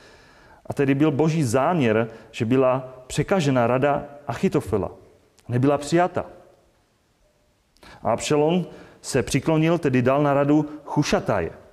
A 0.67 0.73
tedy 0.73 0.95
byl 0.95 1.11
boží 1.11 1.43
záměr, 1.43 2.09
že 2.31 2.45
byla 2.45 2.89
překažena 3.07 3.67
rada 3.67 4.05
Achitofela. 4.27 4.91
Nebyla 5.49 5.79
přijata. 5.79 6.25
A 8.03 8.13
Abšalon 8.13 8.67
se 9.03 9.23
přiklonil, 9.23 9.79
tedy 9.79 10.03
dal 10.03 10.23
na 10.23 10.35
radu 10.35 10.67
Chušataje 10.85 11.68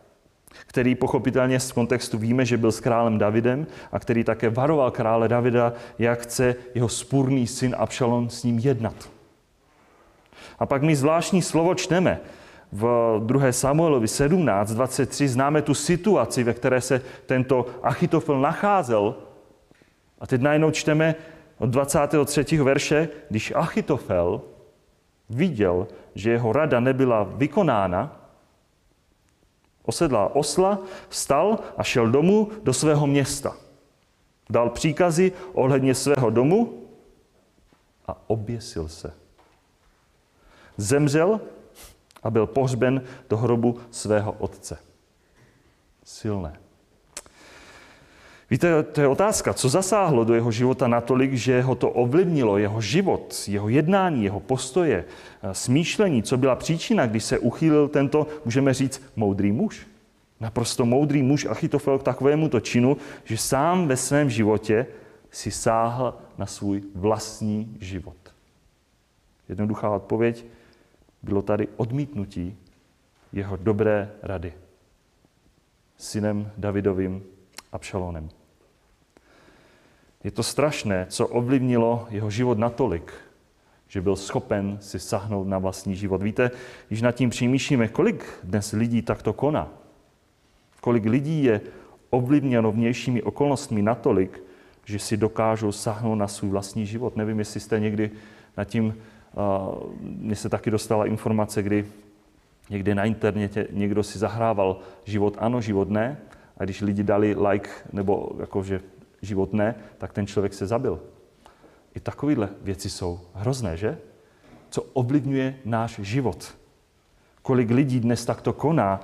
který 0.68 0.96
pochopitelně 0.96 1.60
z 1.60 1.72
kontextu 1.72 2.18
víme, 2.18 2.46
že 2.46 2.58
byl 2.58 2.72
s 2.72 2.80
králem 2.80 3.18
Davidem 3.18 3.68
a 3.92 4.00
který 4.00 4.24
také 4.24 4.50
varoval 4.50 4.92
krále 4.92 5.28
Davida, 5.28 5.74
jak 6.00 6.20
chce 6.20 6.56
jeho 6.76 6.90
spůrný 6.90 7.48
syn 7.48 7.76
Abšalon 7.78 8.30
s 8.30 8.44
ním 8.44 8.60
jednat. 8.60 9.10
A 10.60 10.66
pak 10.66 10.82
my 10.82 10.96
zvláštní 10.96 11.42
slovo 11.42 11.76
čteme 11.76 12.20
v 12.72 13.16
2. 13.26 13.52
Samuelovi 13.52 14.06
17.23 14.06 15.28
známe 15.28 15.62
tu 15.62 15.74
situaci, 15.74 16.44
ve 16.44 16.54
které 16.54 16.82
se 16.82 17.02
tento 17.26 17.66
Achitofel 17.84 18.42
nacházel. 18.42 19.16
A 20.20 20.28
teď 20.28 20.42
najednou 20.42 20.72
čteme 20.72 21.16
od 21.58 21.70
23. 21.70 22.58
verše, 22.58 23.10
když 23.30 23.54
Achitofel 23.56 24.42
viděl, 25.30 25.88
že 26.16 26.32
jeho 26.32 26.54
rada 26.54 26.80
nebyla 26.80 27.24
vykonána, 27.24 28.25
Osedlá 29.86 30.36
osla, 30.36 30.80
vstal 31.10 31.60
a 31.78 31.84
šel 31.84 32.12
domů 32.12 32.52
do 32.64 32.74
svého 32.74 33.08
města. 33.08 33.58
Dal 34.50 34.70
příkazy 34.70 35.32
ohledně 35.54 35.96
svého 35.96 36.30
domu 36.30 36.88
a 38.08 38.18
oběsil 38.28 38.88
se. 38.88 39.14
Zemřel 40.78 41.42
a 42.24 42.30
byl 42.30 42.48
pohřben 42.48 43.02
do 43.30 43.38
hrobu 43.38 43.80
svého 43.92 44.32
otce. 44.32 44.78
Silné. 46.04 46.65
Víte, 48.56 48.84
to 48.84 49.02
je 49.02 49.08
otázka, 49.08 49.54
co 49.54 49.70
zasáhlo 49.70 50.24
do 50.24 50.34
jeho 50.34 50.52
života 50.52 50.88
natolik, 50.88 51.34
že 51.34 51.62
ho 51.62 51.76
to 51.76 51.90
ovlivnilo, 51.90 52.58
jeho 52.58 52.82
život, 52.82 53.44
jeho 53.48 53.70
jednání, 53.70 54.24
jeho 54.24 54.40
postoje, 54.40 55.06
eh, 55.44 55.54
smýšlení, 55.54 56.24
co 56.24 56.38
byla 56.38 56.56
příčina, 56.56 57.06
když 57.06 57.24
se 57.24 57.40
uchýlil 57.40 57.88
tento, 57.88 58.28
můžeme 58.46 58.74
říct, 58.74 59.02
moudrý 59.16 59.52
muž. 59.52 59.88
Naprosto 60.40 60.86
moudrý 60.86 61.24
muž 61.24 61.46
Achitofel 61.46 62.00
k 62.00 62.04
takovému 62.04 62.50
to 62.50 62.60
činu, 62.60 62.98
že 63.24 63.38
sám 63.38 63.88
ve 63.88 63.98
svém 63.98 64.30
životě 64.30 64.88
si 65.32 65.52
sáhl 65.52 66.16
na 66.38 66.46
svůj 66.46 66.84
vlastní 66.96 67.78
život. 67.80 68.18
Jednoduchá 69.50 69.90
odpověď 69.90 70.46
bylo 71.24 71.42
tady 71.42 71.68
odmítnutí 71.78 72.58
jeho 73.34 73.56
dobré 73.56 74.12
rady 74.24 74.54
synem 75.98 76.52
Davidovým 76.58 77.24
Abšalonem. 77.72 78.30
Je 80.26 80.32
to 80.32 80.44
strašné, 80.44 81.06
co 81.10 81.28
ovlivnilo 81.28 82.08
jeho 82.10 82.30
život 82.30 82.58
natolik, 82.58 83.14
že 83.88 84.02
byl 84.02 84.16
schopen 84.16 84.78
si 84.82 85.00
sahnout 85.00 85.48
na 85.48 85.58
vlastní 85.58 85.96
život. 85.96 86.22
Víte, 86.22 86.52
když 86.88 87.02
nad 87.02 87.12
tím 87.12 87.30
přemýšlíme, 87.30 87.88
kolik 87.88 88.26
dnes 88.44 88.72
lidí 88.72 89.02
takto 89.02 89.34
koná, 89.34 89.70
kolik 90.82 91.06
lidí 91.06 91.44
je 91.44 91.62
ovlivněno 92.10 92.72
vnějšími 92.72 93.24
okolnostmi 93.24 93.82
natolik, 93.82 94.44
že 94.86 95.00
si 95.00 95.18
dokážou 95.18 95.72
sahnout 95.72 96.18
na 96.18 96.28
svůj 96.28 96.50
vlastní 96.50 96.86
život. 96.86 97.16
Nevím, 97.16 97.40
jestli 97.40 97.60
jste 97.60 97.80
někdy 97.80 98.12
nad 98.58 98.64
tím, 98.64 98.98
mně 100.02 100.36
se 100.36 100.50
taky 100.50 100.72
dostala 100.72 101.06
informace, 101.06 101.64
kdy 101.64 101.86
někde 102.70 102.96
na 102.96 103.06
internetě 103.06 103.68
někdo 103.72 104.04
si 104.04 104.20
zahrával 104.20 104.80
život 105.04 105.38
ano, 105.40 105.62
život 105.62 105.90
ne, 105.90 106.18
a 106.58 106.64
když 106.64 106.82
lidi 106.82 107.04
dali 107.04 107.36
like, 107.50 107.70
nebo 107.94 108.32
jakože 108.40 108.82
život 109.26 109.54
ne, 109.54 109.76
tak 109.98 110.14
ten 110.14 110.28
člověk 110.28 110.54
se 110.54 110.68
zabil. 110.68 111.02
I 111.96 112.00
takovéhle 112.00 112.50
věci 112.62 112.90
jsou 112.90 113.20
hrozné, 113.34 113.78
že? 113.78 113.98
Co 114.70 114.82
ovlivňuje 114.82 115.60
náš 115.66 116.00
život. 116.00 116.56
Kolik 117.42 117.70
lidí 117.70 118.00
dnes 118.00 118.26
takto 118.26 118.54
koná, 118.54 119.00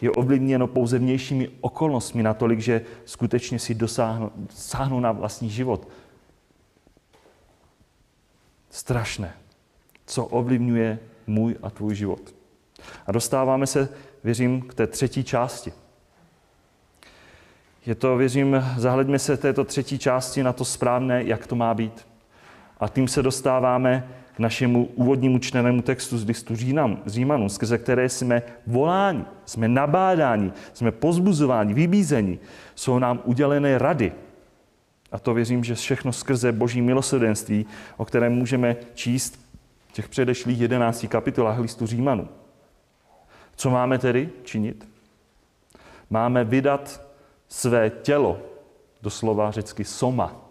je 0.00 0.10
ovlivněno 0.10 0.66
pouze 0.66 0.98
vnějšími 0.98 1.50
okolnostmi 1.60 2.22
natolik, 2.22 2.60
že 2.60 2.82
skutečně 3.04 3.58
si 3.58 3.74
dosáhnou, 3.74 4.30
dosáhnou 4.36 5.00
na 5.00 5.12
vlastní 5.12 5.50
život. 5.50 5.88
Strašné, 8.70 9.34
co 10.06 10.24
ovlivňuje 10.24 10.98
můj 11.26 11.56
a 11.62 11.70
tvůj 11.70 11.94
život. 11.94 12.34
A 13.06 13.12
dostáváme 13.12 13.66
se, 13.66 13.88
věřím, 14.24 14.60
k 14.60 14.74
té 14.74 14.86
třetí 14.86 15.24
části. 15.24 15.72
Je 17.86 17.94
to, 17.94 18.16
věřím, 18.16 18.64
zahleďme 18.76 19.18
se 19.18 19.36
této 19.36 19.64
třetí 19.64 19.98
části 19.98 20.42
na 20.42 20.52
to 20.52 20.64
správné, 20.64 21.24
jak 21.24 21.46
to 21.46 21.56
má 21.56 21.74
být. 21.74 22.06
A 22.80 22.88
tím 22.88 23.08
se 23.08 23.22
dostáváme 23.22 24.08
k 24.36 24.38
našemu 24.38 24.84
úvodnímu 24.84 25.38
čtenému 25.38 25.82
textu 25.82 26.18
z 26.18 26.24
listu 26.24 26.56
Římanu, 26.56 26.98
Římanům, 27.06 27.48
skrze 27.48 27.78
které 27.78 28.08
jsme 28.08 28.42
voláni, 28.66 29.24
jsme 29.44 29.68
nabádáni, 29.68 30.52
jsme 30.72 30.92
pozbuzováni, 30.92 31.74
vybízeni. 31.74 32.38
Jsou 32.74 32.98
nám 32.98 33.20
udělené 33.24 33.78
rady. 33.78 34.12
A 35.12 35.18
to 35.18 35.34
věřím, 35.34 35.64
že 35.64 35.74
všechno 35.74 36.12
skrze 36.12 36.52
boží 36.52 36.82
milosrdenství, 36.82 37.66
o 37.96 38.04
kterém 38.04 38.32
můžeme 38.32 38.76
číst 38.94 39.38
v 39.88 39.92
těch 39.92 40.08
předešlých 40.08 40.60
jedenácti 40.60 41.08
kapitolách 41.08 41.58
listu 41.58 41.86
Římanů. 41.86 42.28
Co 43.56 43.70
máme 43.70 43.98
tedy 43.98 44.28
činit? 44.44 44.88
Máme 46.10 46.44
vydat 46.44 47.04
své 47.48 47.90
tělo, 47.90 48.38
doslova 49.02 49.50
řecky 49.50 49.84
soma, 49.84 50.44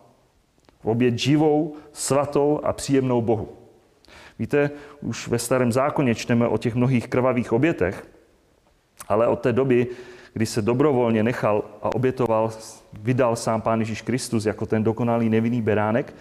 v 0.83 0.85
oběd 0.85 1.19
živou, 1.19 1.75
svatou 1.91 2.59
a 2.63 2.73
příjemnou 2.73 3.21
Bohu. 3.21 3.49
Víte, 4.39 4.71
už 5.01 5.27
ve 5.27 5.39
starém 5.39 5.71
zákoně 5.71 6.15
čteme 6.15 6.47
o 6.47 6.57
těch 6.57 6.75
mnohých 6.75 7.07
krvavých 7.07 7.53
obětech, 7.53 8.07
ale 9.07 9.27
od 9.27 9.39
té 9.39 9.53
doby, 9.53 9.87
kdy 10.33 10.45
se 10.45 10.61
dobrovolně 10.61 11.23
nechal 11.23 11.63
a 11.81 11.95
obětoval, 11.95 12.51
vydal 12.93 13.35
sám 13.35 13.61
Pán 13.61 13.79
Ježíš 13.79 14.01
Kristus 14.01 14.45
jako 14.45 14.65
ten 14.65 14.83
dokonalý 14.83 15.29
nevinný 15.29 15.61
beránek, 15.61 16.13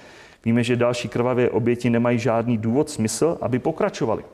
víme, 0.45 0.65
že 0.65 0.77
další 0.77 1.09
krvavé 1.09 1.51
oběti 1.51 1.91
nemají 1.91 2.19
žádný 2.19 2.59
důvod, 2.59 2.91
smysl, 2.91 3.39
aby 3.41 3.59
pokračovali. 3.59 4.25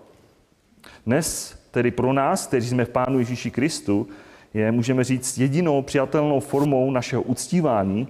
Dnes 1.06 1.58
tedy 1.70 1.90
pro 1.90 2.12
nás, 2.12 2.46
kteří 2.46 2.68
jsme 2.68 2.84
v 2.84 2.88
Pánu 2.88 3.18
Ježíši 3.18 3.50
Kristu, 3.50 4.08
je, 4.54 4.72
můžeme 4.72 5.04
říct, 5.04 5.38
jedinou 5.38 5.82
přijatelnou 5.82 6.40
formou 6.40 6.90
našeho 6.90 7.22
uctívání, 7.22 8.08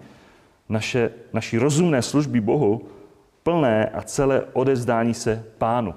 naše, 0.69 1.11
naší 1.33 1.59
rozumné 1.59 2.03
služby 2.03 2.41
Bohu, 2.41 2.89
plné 3.43 3.87
a 3.87 4.03
celé 4.03 4.43
odezdání 4.53 5.15
se 5.15 5.45
pánu. 5.59 5.95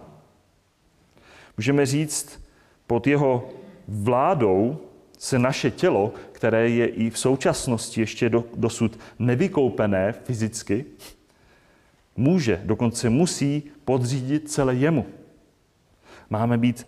Můžeme 1.58 1.86
říct, 1.86 2.42
pod 2.88 3.08
jeho 3.08 3.50
vládou 3.88 4.78
se 5.18 5.40
naše 5.40 5.72
tělo, 5.72 6.14
které 6.32 6.70
je 6.70 6.88
i 6.88 7.10
v 7.10 7.20
současnosti 7.20 8.02
ještě 8.02 8.30
do, 8.30 8.44
dosud 8.56 9.00
nevykoupené 9.20 10.12
fyzicky, 10.12 10.86
může, 12.18 12.62
dokonce 12.66 13.10
musí 13.10 13.64
podřídit 13.86 14.52
celé 14.52 14.76
jemu. 14.76 15.06
Máme 16.30 16.58
být 16.58 16.88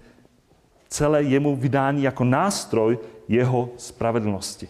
celé 0.87 1.23
jemu 1.23 1.55
vydání 1.55 2.03
jako 2.03 2.23
nástroj 2.23 2.97
jeho 3.27 3.69
spravedlnosti. 3.77 4.69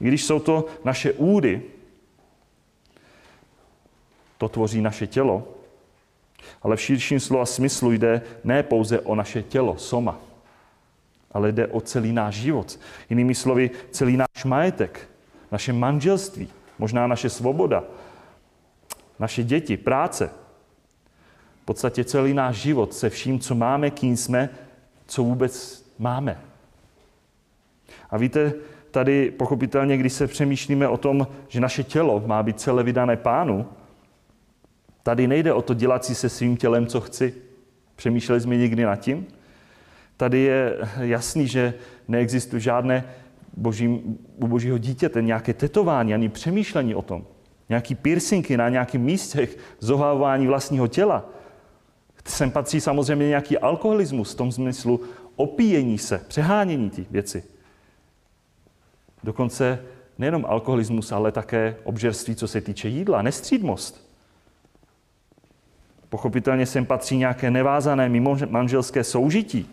I 0.00 0.08
když 0.08 0.24
jsou 0.24 0.40
to 0.40 0.66
naše 0.84 1.12
údy, 1.12 1.62
to 4.38 4.48
tvoří 4.48 4.80
naše 4.80 5.06
tělo, 5.06 5.48
ale 6.62 6.76
v 6.76 6.80
širším 6.80 7.20
slova 7.20 7.46
smyslu 7.46 7.92
jde 7.92 8.22
ne 8.44 8.62
pouze 8.62 9.00
o 9.00 9.14
naše 9.14 9.42
tělo, 9.42 9.78
soma, 9.78 10.18
ale 11.32 11.52
jde 11.52 11.66
o 11.66 11.80
celý 11.80 12.12
náš 12.12 12.34
život. 12.34 12.78
Jinými 13.10 13.34
slovy, 13.34 13.70
celý 13.90 14.16
náš 14.16 14.44
majetek, 14.44 15.08
naše 15.50 15.72
manželství, 15.72 16.48
možná 16.78 17.06
naše 17.06 17.30
svoboda, 17.30 17.84
naše 19.18 19.42
děti, 19.42 19.76
práce. 19.76 20.30
V 21.62 21.64
podstatě 21.64 22.04
celý 22.04 22.34
náš 22.34 22.56
život 22.56 22.94
se 22.94 23.10
vším, 23.10 23.40
co 23.40 23.54
máme, 23.54 23.90
kým 23.90 24.16
jsme, 24.16 24.48
co 25.06 25.22
vůbec 25.22 25.84
máme. 25.98 26.51
A 28.12 28.18
víte, 28.18 28.52
tady 28.90 29.30
pochopitelně, 29.30 29.96
když 29.96 30.12
se 30.12 30.26
přemýšlíme 30.26 30.88
o 30.88 30.96
tom, 30.96 31.26
že 31.48 31.60
naše 31.60 31.82
tělo 31.82 32.22
má 32.26 32.42
být 32.42 32.60
celé 32.60 32.82
vydané 32.82 33.16
pánu, 33.16 33.66
Tady 35.02 35.26
nejde 35.26 35.52
o 35.52 35.62
to 35.62 35.74
dělat 35.74 36.04
si 36.04 36.14
se 36.14 36.28
svým 36.28 36.56
tělem, 36.56 36.86
co 36.86 37.00
chci. 37.00 37.34
Přemýšleli 37.96 38.40
jsme 38.40 38.56
někdy 38.56 38.84
nad 38.84 38.96
tím? 38.96 39.26
Tady 40.16 40.38
je 40.38 40.78
jasný, 41.00 41.48
že 41.48 41.74
neexistuje 42.08 42.60
žádné 42.60 43.04
boží, 43.56 43.88
u 44.36 44.46
božího 44.46 44.78
dítěte 44.78 45.22
nějaké 45.22 45.54
tetování, 45.54 46.14
ani 46.14 46.28
přemýšlení 46.28 46.94
o 46.94 47.02
tom. 47.02 47.26
Nějaký 47.68 47.94
piercingy 47.94 48.56
na 48.56 48.68
nějakých 48.68 49.00
místech, 49.00 49.58
zohávání 49.78 50.46
vlastního 50.46 50.86
těla. 50.86 51.30
Sem 52.24 52.50
patří 52.50 52.80
samozřejmě 52.80 53.28
nějaký 53.28 53.58
alkoholismus 53.58 54.32
v 54.32 54.36
tom 54.36 54.52
smyslu 54.52 55.00
opíjení 55.36 55.98
se, 55.98 56.20
přehánění 56.28 56.90
těch 56.90 57.10
věci. 57.10 57.44
Dokonce 59.24 59.84
nejenom 60.18 60.44
alkoholismus, 60.48 61.12
ale 61.12 61.32
také 61.32 61.76
obžerství, 61.84 62.36
co 62.36 62.48
se 62.48 62.60
týče 62.60 62.88
jídla, 62.88 63.22
nestřídmost. 63.22 64.12
Pochopitelně 66.08 66.66
sem 66.66 66.86
patří 66.86 67.16
nějaké 67.16 67.50
nevázané 67.50 68.08
mimo 68.08 68.36
manželské 68.48 69.04
soužití. 69.04 69.70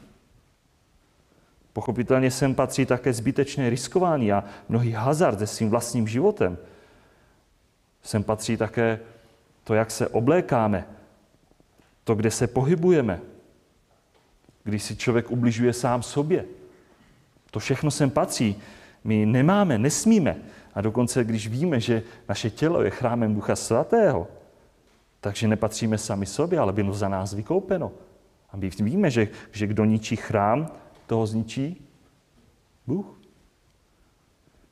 Pochopitelně 1.73 2.31
sem 2.31 2.55
patří 2.55 2.85
také 2.85 3.13
zbytečné 3.13 3.69
riskování 3.69 4.31
a 4.31 4.43
mnohý 4.69 4.91
hazard 4.91 5.39
se 5.39 5.47
svým 5.47 5.69
vlastním 5.69 6.07
životem. 6.07 6.57
Sem 8.03 8.23
patří 8.23 8.57
také 8.57 8.99
to, 9.63 9.73
jak 9.73 9.91
se 9.91 10.07
oblékáme, 10.07 10.85
to, 12.03 12.15
kde 12.15 12.31
se 12.31 12.47
pohybujeme, 12.47 13.19
když 14.63 14.83
si 14.83 14.95
člověk 14.95 15.31
ubližuje 15.31 15.73
sám 15.73 16.03
sobě. 16.03 16.45
To 17.51 17.59
všechno 17.59 17.91
sem 17.91 18.09
patří. 18.09 18.61
My 19.03 19.25
nemáme, 19.25 19.77
nesmíme. 19.77 20.37
A 20.73 20.81
dokonce, 20.81 21.23
když 21.23 21.47
víme, 21.47 21.79
že 21.79 22.03
naše 22.29 22.49
tělo 22.49 22.81
je 22.81 22.89
chrámem 22.89 23.35
Ducha 23.35 23.55
Svatého, 23.55 24.27
takže 25.21 25.47
nepatříme 25.47 25.97
sami 25.97 26.25
sobě, 26.25 26.59
ale 26.59 26.73
bylo 26.73 26.93
za 26.93 27.09
nás 27.09 27.33
vykoupeno. 27.33 27.91
A 28.51 28.57
my 28.57 28.69
víme, 28.69 29.11
že, 29.11 29.27
že 29.51 29.67
kdo 29.67 29.85
ničí 29.85 30.15
chrám, 30.15 30.67
toho 31.07 31.27
zničí 31.27 31.87
Bůh. 32.87 33.19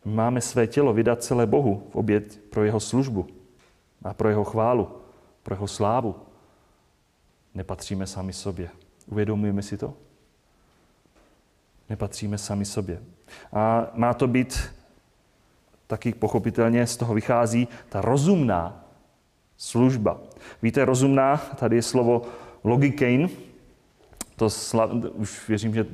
My 0.06 0.14
máme 0.14 0.42
své 0.42 0.68
tělo 0.68 0.94
vydat 0.94 1.24
celé 1.24 1.46
Bohu 1.46 1.88
v 1.90 1.96
oběd 1.96 2.40
pro 2.50 2.64
jeho 2.64 2.80
službu 2.80 3.28
a 4.04 4.14
pro 4.14 4.30
jeho 4.30 4.44
chválu, 4.44 4.88
pro 5.44 5.56
jeho 5.56 5.68
slávu. 5.68 6.16
Nepatříme 7.54 8.08
sami 8.08 8.34
sobě. 8.34 8.70
Uvědomujeme 9.08 9.62
si 9.62 9.78
to? 9.78 9.94
Nepatříme 11.90 12.38
sami 12.38 12.66
sobě. 12.66 13.00
A 13.54 13.88
má 13.94 14.14
to 14.14 14.28
být 14.28 14.60
taky 15.88 16.14
pochopitelně 16.14 16.88
z 16.88 16.98
toho 16.98 17.14
vychází 17.14 17.68
ta 17.90 18.02
rozumná 18.02 18.86
služba. 19.58 20.18
Víte, 20.62 20.86
rozumná, 20.86 21.38
tady 21.38 21.76
je 21.76 21.82
slovo 21.82 22.22
logikein, 22.64 23.30
to 24.36 24.50
sla, 24.50 24.90
už 25.14 25.48
věřím, 25.48 25.74
že 25.74 25.86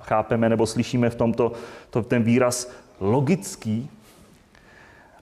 chápeme 0.00 0.48
nebo 0.48 0.66
slyšíme 0.66 1.10
v 1.10 1.14
tomto 1.14 1.52
to, 1.90 2.02
ten 2.02 2.22
výraz 2.22 2.70
logický. 3.00 3.90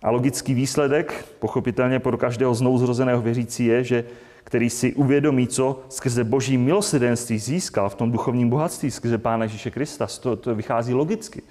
A 0.02 0.10
logický 0.10 0.54
výsledek, 0.54 1.24
pochopitelně 1.38 1.98
pro 1.98 2.18
každého 2.18 2.54
znouzrozeného 2.54 3.22
věřící 3.22 3.64
je, 3.64 3.84
že 3.84 4.04
který 4.46 4.70
si 4.70 4.94
uvědomí, 4.94 5.46
co 5.46 5.82
skrze 5.88 6.24
boží 6.24 6.58
milosedenství 6.58 7.38
získal 7.38 7.88
v 7.88 7.94
tom 7.94 8.12
duchovním 8.12 8.50
bohatství, 8.50 8.90
skrze 8.90 9.18
Pána 9.18 9.44
Ježíše 9.44 9.70
Krista. 9.70 10.06
To, 10.20 10.36
to 10.36 10.54
vychází 10.54 10.94
logicky. 10.94 11.42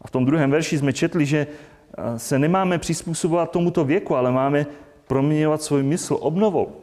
A 0.00 0.08
v 0.08 0.10
tom 0.10 0.24
druhém 0.24 0.50
verši 0.50 0.78
jsme 0.78 0.92
četli, 0.92 1.26
že 1.26 1.46
se 2.16 2.38
nemáme 2.38 2.78
přizpůsobovat 2.78 3.50
tomuto 3.50 3.84
věku, 3.84 4.16
ale 4.16 4.32
máme 4.32 4.66
proměňovat 5.06 5.62
svůj 5.62 5.82
mysl 5.82 6.16
obnovou. 6.20 6.76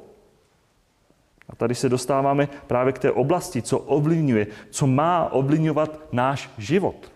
A 1.49 1.55
tady 1.55 1.75
se 1.75 1.89
dostáváme 1.89 2.47
právě 2.67 2.93
k 2.93 2.99
té 2.99 3.11
oblasti, 3.11 3.61
co 3.61 3.79
ovlivňuje, 3.79 4.47
co 4.69 4.87
má 4.87 5.33
ovlivňovat 5.33 5.99
náš 6.11 6.49
život. 6.57 7.11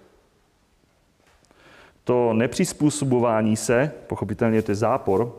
To 2.04 2.34
nepřizpůsobování 2.34 3.56
se, 3.56 3.92
pochopitelně 4.08 4.62
to 4.62 4.72
je 4.72 4.76
zápor, 4.76 5.36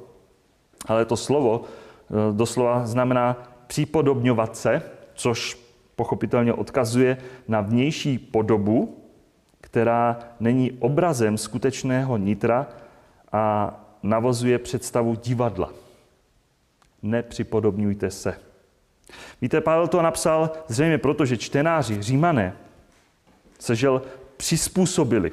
ale 0.87 1.05
to 1.05 1.17
slovo 1.17 1.65
eh, 1.65 1.88
doslova 2.33 2.87
znamená 2.87 3.37
připodobňovat 3.67 4.57
se, 4.57 4.83
což 5.15 5.59
pochopitelně 5.97 6.53
odkazuje 6.53 7.19
na 7.49 7.61
vnější 7.61 8.19
podobu, 8.19 8.97
která 9.61 10.19
není 10.41 10.73
obrazem 10.73 11.39
skutečného 11.39 12.17
nitra 12.17 12.67
a 13.33 13.75
navozuje 14.03 14.59
představu 14.59 15.15
divadla. 15.15 15.73
Nepřipodobňujte 17.03 18.11
se. 18.11 18.35
Víte, 19.41 19.61
Pavel 19.61 19.89
to 19.89 20.03
napsal 20.03 20.51
zřejmě 20.69 20.99
proto, 20.99 21.27
že 21.27 21.37
čtenáři, 21.37 22.03
římané, 22.03 22.57
se 23.59 23.77
žel 23.77 24.03
přizpůsobili 24.37 25.33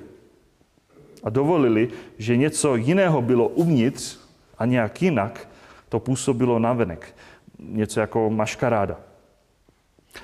a 1.23 1.29
dovolili, 1.29 1.89
že 2.17 2.37
něco 2.37 2.75
jiného 2.75 3.21
bylo 3.21 3.47
uvnitř 3.47 4.17
a 4.57 4.65
nějak 4.65 5.01
jinak 5.01 5.47
to 5.89 5.99
působilo 5.99 6.59
navenek. 6.59 7.15
Něco 7.59 7.99
jako 7.99 8.29
maškaráda. 8.29 8.99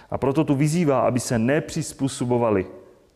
A 0.09 0.17
proto 0.17 0.43
tu 0.43 0.55
vyzývá, 0.55 0.99
aby 0.99 1.19
se 1.19 1.39
nepřizpůsobovali 1.39 2.65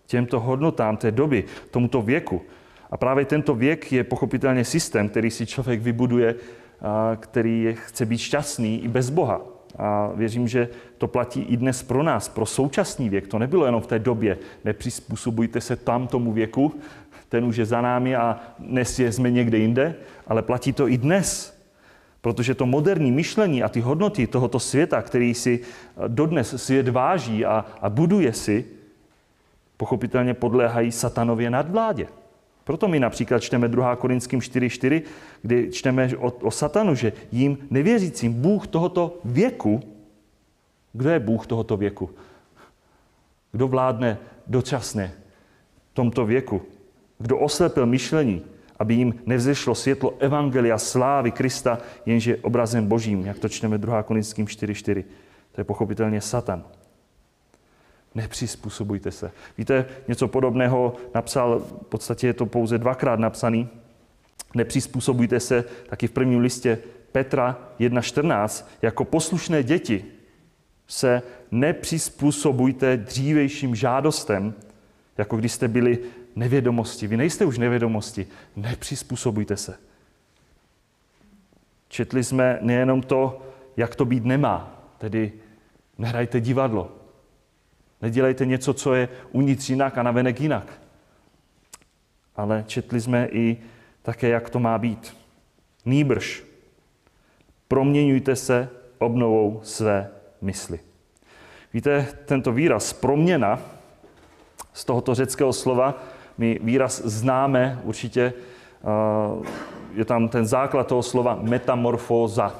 těmto 0.05 0.39
hodnotám 0.39 0.97
té 0.97 1.11
doby, 1.11 1.43
tomuto 1.71 2.01
věku. 2.01 2.41
A 2.91 2.97
právě 2.97 3.25
tento 3.25 3.55
věk 3.55 3.91
je 3.91 4.03
pochopitelně 4.03 4.65
systém, 4.65 5.09
který 5.09 5.31
si 5.31 5.45
člověk 5.45 5.81
vybuduje, 5.81 6.35
který 7.19 7.75
chce 7.79 8.05
být 8.05 8.17
šťastný 8.17 8.83
i 8.83 8.87
bez 8.87 9.09
Boha. 9.09 9.41
A 9.77 10.11
věřím, 10.15 10.47
že 10.47 10.69
to 10.97 11.07
platí 11.07 11.41
i 11.41 11.57
dnes 11.57 11.83
pro 11.83 12.03
nás, 12.03 12.29
pro 12.29 12.45
současný 12.45 13.09
věk. 13.09 13.27
To 13.27 13.39
nebylo 13.39 13.65
jenom 13.65 13.81
v 13.81 13.87
té 13.87 13.99
době. 13.99 14.37
Nepřizpůsobujte 14.63 15.61
se 15.61 15.75
tam 15.75 16.07
tomu 16.07 16.33
věku, 16.33 16.73
ten 17.29 17.45
už 17.45 17.57
je 17.57 17.65
za 17.65 17.81
námi 17.81 18.15
a 18.15 18.39
dnes 18.59 18.99
jsme 18.99 19.31
někde 19.31 19.57
jinde, 19.57 19.95
ale 20.27 20.41
platí 20.41 20.73
to 20.73 20.87
i 20.87 20.97
dnes. 20.97 21.54
Protože 22.25 22.55
to 22.55 22.65
moderní 22.65 23.11
myšlení 23.11 23.63
a 23.63 23.69
ty 23.69 23.81
hodnoty 23.81 24.27
tohoto 24.27 24.59
světa, 24.59 25.01
který 25.01 25.33
si 25.33 25.59
dodnes 26.07 26.53
svět 26.57 26.89
váží 26.89 27.45
a, 27.45 27.65
a 27.81 27.89
buduje 27.89 28.33
si, 28.33 28.65
pochopitelně 29.77 30.33
podléhají 30.33 30.91
satanově 30.91 31.49
nadvládě. 31.49 32.07
Proto 32.63 32.87
my 32.87 32.99
například 32.99 33.39
čteme 33.39 33.67
2. 33.67 33.95
Korinským 33.95 34.39
4.4, 34.39 35.01
kdy 35.41 35.71
čteme 35.71 36.09
o, 36.17 36.31
o 36.31 36.51
satanu, 36.51 36.95
že 36.95 37.13
jim 37.31 37.57
nevěřícím 37.69 38.33
Bůh 38.33 38.67
tohoto 38.67 39.19
věku, 39.25 39.79
kdo 40.93 41.09
je 41.09 41.19
Bůh 41.19 41.47
tohoto 41.47 41.77
věku? 41.77 42.09
Kdo 43.51 43.67
vládne 43.67 44.17
dočasně 44.47 45.13
tomto 45.93 46.25
věku? 46.25 46.61
Kdo 47.19 47.37
oslepil 47.37 47.85
myšlení, 47.85 48.41
aby 48.79 48.93
jim 48.93 49.13
nevzešlo 49.25 49.75
světlo 49.75 50.13
Evangelia 50.19 50.77
slávy 50.77 51.31
Krista, 51.31 51.77
jenže 52.05 52.37
obrazem 52.37 52.87
božím, 52.87 53.25
jak 53.25 53.39
to 53.39 53.49
čteme 53.49 53.77
2. 53.77 54.03
Korinským 54.03 54.45
4.4. 54.45 55.03
To 55.51 55.61
je 55.61 55.65
pochopitelně 55.65 56.21
Satan. 56.21 56.63
Nepřizpůsobujte 58.15 59.11
se. 59.11 59.31
Víte, 59.57 59.85
něco 60.07 60.27
podobného 60.27 60.95
napsal, 61.15 61.59
v 61.59 61.85
podstatě 61.85 62.27
je 62.27 62.33
to 62.33 62.45
pouze 62.45 62.77
dvakrát 62.77 63.19
napsaný. 63.19 63.69
Nepřizpůsobujte 64.55 65.39
se 65.39 65.63
taky 65.89 66.07
v 66.07 66.11
prvním 66.11 66.39
listě 66.39 66.77
Petra 67.11 67.59
1.14. 67.79 68.65
Jako 68.81 69.05
poslušné 69.05 69.63
děti 69.63 70.05
se 70.87 71.21
nepřizpůsobujte 71.51 72.97
dřívejším 72.97 73.75
žádostem, 73.75 74.53
jako 75.17 75.37
když 75.37 75.51
jste 75.51 75.67
byli 75.67 75.99
nevědomosti. 76.35 77.07
Vy 77.07 77.17
nejste 77.17 77.45
už 77.45 77.57
nevědomosti. 77.57 78.27
Nepřizpůsobujte 78.55 79.57
se. 79.57 79.77
Četli 81.87 82.23
jsme 82.23 82.59
nejenom 82.61 83.01
to, 83.01 83.41
jak 83.77 83.95
to 83.95 84.05
být 84.05 84.25
nemá, 84.25 84.83
tedy 84.97 85.33
nehrajte 85.97 86.41
divadlo, 86.41 86.91
Nedělejte 88.01 88.45
něco, 88.45 88.73
co 88.73 88.93
je 88.93 89.09
uvnitř 89.31 89.69
jinak 89.69 89.97
a 89.97 90.03
navenek 90.03 90.41
jinak. 90.41 90.81
Ale 92.35 92.63
četli 92.67 93.01
jsme 93.01 93.27
i 93.31 93.57
také, 94.01 94.29
jak 94.29 94.49
to 94.49 94.59
má 94.59 94.77
být. 94.77 95.17
Nýbrž. 95.85 96.43
Proměňujte 97.67 98.35
se 98.35 98.69
obnovou 98.97 99.61
své 99.63 100.09
mysli. 100.41 100.79
Víte, 101.73 102.07
tento 102.25 102.51
výraz 102.51 102.93
proměna 102.93 103.61
z 104.73 104.85
tohoto 104.85 105.15
řeckého 105.15 105.53
slova, 105.53 106.03
my 106.37 106.59
výraz 106.63 107.01
známe 107.05 107.79
určitě, 107.83 108.33
je 109.93 110.05
tam 110.05 110.27
ten 110.27 110.45
základ 110.45 110.87
toho 110.87 111.03
slova 111.03 111.39
metamorfóza. 111.41 112.55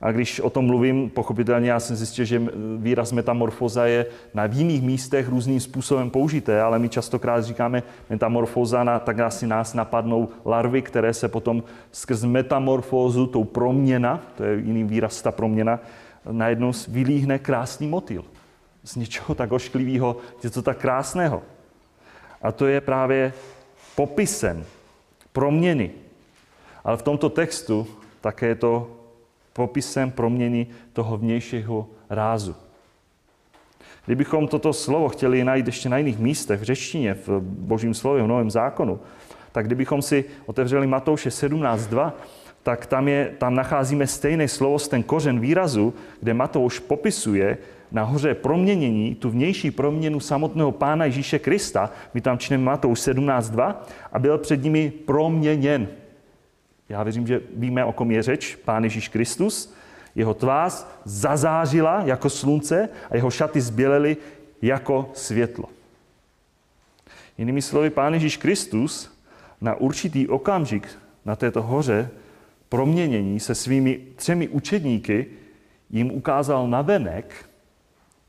A 0.00 0.12
když 0.12 0.40
o 0.40 0.50
tom 0.50 0.66
mluvím, 0.66 1.10
pochopitelně 1.10 1.70
já 1.70 1.80
jsem 1.80 1.96
zjistil, 1.96 2.24
že 2.24 2.42
výraz 2.76 3.12
metamorfoza 3.12 3.86
je 3.86 4.06
na 4.34 4.44
jiných 4.44 4.82
místech 4.82 5.28
různým 5.28 5.60
způsobem 5.60 6.10
použité, 6.10 6.62
ale 6.62 6.78
my 6.78 6.88
častokrát 6.88 7.44
říkáme 7.44 7.82
metamorfoza, 8.10 8.84
na, 8.84 8.98
tak 8.98 9.18
asi 9.20 9.46
nás 9.46 9.74
napadnou 9.74 10.28
larvy, 10.44 10.82
které 10.82 11.14
se 11.14 11.28
potom 11.28 11.62
skrz 11.92 12.24
metamorfózu, 12.24 13.26
tou 13.26 13.44
proměna, 13.44 14.20
to 14.36 14.44
je 14.44 14.56
jiný 14.56 14.84
výraz, 14.84 15.22
ta 15.22 15.32
proměna, 15.32 15.80
najednou 16.30 16.72
vylíhne 16.88 17.38
krásný 17.38 17.86
motýl. 17.86 18.24
Z 18.84 18.96
něčeho 18.96 19.34
tak 19.34 19.52
ošklivého, 19.52 20.16
něco 20.42 20.62
tak 20.62 20.78
krásného. 20.78 21.42
A 22.46 22.52
to 22.52 22.66
je 22.66 22.80
právě 22.80 23.32
popisem 23.94 24.64
proměny. 25.32 25.90
Ale 26.84 26.96
v 26.96 27.02
tomto 27.02 27.28
textu 27.28 27.86
také 28.20 28.46
je 28.46 28.54
to 28.54 28.90
popisem 29.52 30.10
proměny 30.10 30.66
toho 30.92 31.16
vnějšího 31.16 31.86
rázu. 32.10 32.56
Kdybychom 34.04 34.48
toto 34.48 34.72
slovo 34.72 35.08
chtěli 35.08 35.44
najít 35.44 35.66
ještě 35.66 35.88
na 35.88 35.98
jiných 35.98 36.18
místech, 36.18 36.60
v 36.60 36.62
řečtině, 36.62 37.14
v 37.14 37.40
božím 37.40 37.94
slově, 37.94 38.22
v 38.22 38.26
Novém 38.26 38.50
zákonu, 38.50 39.00
tak 39.52 39.66
kdybychom 39.66 40.02
si 40.02 40.24
otevřeli 40.46 40.86
Matouše 40.86 41.28
17.2, 41.28 42.12
tak 42.62 42.86
tam, 42.86 43.08
je, 43.08 43.32
tam 43.38 43.54
nacházíme 43.54 44.06
stejné 44.06 44.48
slovo, 44.48 44.78
ten 44.78 45.02
kořen 45.02 45.40
výrazu, 45.40 45.94
kde 46.20 46.34
Matouš 46.34 46.78
popisuje 46.78 47.58
nahoře 47.92 48.34
proměnění, 48.34 49.14
tu 49.14 49.30
vnější 49.30 49.70
proměnu 49.70 50.20
samotného 50.20 50.72
Pána 50.72 51.04
Ježíše 51.04 51.38
Krista. 51.38 51.90
My 52.14 52.20
tam 52.20 52.38
čteme 52.38 52.64
Matouš 52.64 52.98
17.2 52.98 53.74
a 54.12 54.18
byl 54.18 54.38
před 54.38 54.62
nimi 54.62 54.90
proměněn. 54.90 55.88
Já 56.88 57.02
věřím, 57.02 57.26
že 57.26 57.40
víme, 57.56 57.84
o 57.84 57.92
kom 57.92 58.10
je 58.10 58.22
řeč, 58.22 58.56
Pán 58.64 58.84
Ježíš 58.84 59.08
Kristus. 59.08 59.74
Jeho 60.14 60.34
tvář 60.34 60.86
zazářila 61.04 62.02
jako 62.04 62.30
slunce 62.30 62.88
a 63.10 63.16
jeho 63.16 63.30
šaty 63.30 63.60
zbělely 63.60 64.16
jako 64.62 65.10
světlo. 65.14 65.68
Jinými 67.38 67.62
slovy, 67.62 67.90
Pán 67.90 68.14
Ježíš 68.14 68.36
Kristus 68.36 69.18
na 69.60 69.74
určitý 69.74 70.28
okamžik 70.28 70.88
na 71.24 71.36
této 71.36 71.62
hoře 71.62 72.10
proměnění 72.68 73.40
se 73.40 73.54
svými 73.54 74.00
třemi 74.16 74.48
učedníky 74.48 75.26
jim 75.90 76.10
ukázal 76.10 76.68
na 76.68 76.82
venek 76.82 77.34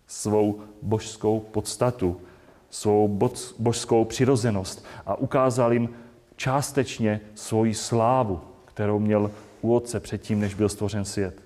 svou 0.07 0.59
božskou 0.81 1.39
podstatu, 1.39 2.21
svou 2.69 3.19
božskou 3.59 4.05
přirozenost 4.05 4.85
a 5.05 5.15
ukázal 5.15 5.73
jim 5.73 5.89
částečně 6.35 7.21
svoji 7.35 7.73
slávu, 7.73 8.41
kterou 8.65 8.99
měl 8.99 9.31
u 9.61 9.75
Otce 9.75 9.99
předtím, 9.99 10.39
než 10.39 10.53
byl 10.53 10.69
stvořen 10.69 11.05
svět. 11.05 11.41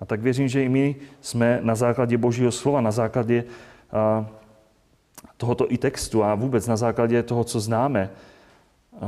A 0.00 0.04
tak 0.04 0.20
věřím, 0.20 0.48
že 0.48 0.64
i 0.64 0.68
my 0.68 0.96
jsme 1.20 1.58
na 1.62 1.74
základě 1.74 2.18
Božího 2.18 2.52
slova, 2.52 2.80
na 2.80 2.90
základě 2.90 3.44
tohoto 5.36 5.72
i 5.72 5.78
textu 5.78 6.24
a 6.24 6.34
vůbec 6.34 6.66
na 6.66 6.76
základě 6.76 7.22
toho, 7.22 7.44
co 7.44 7.60
známe, 7.60 8.10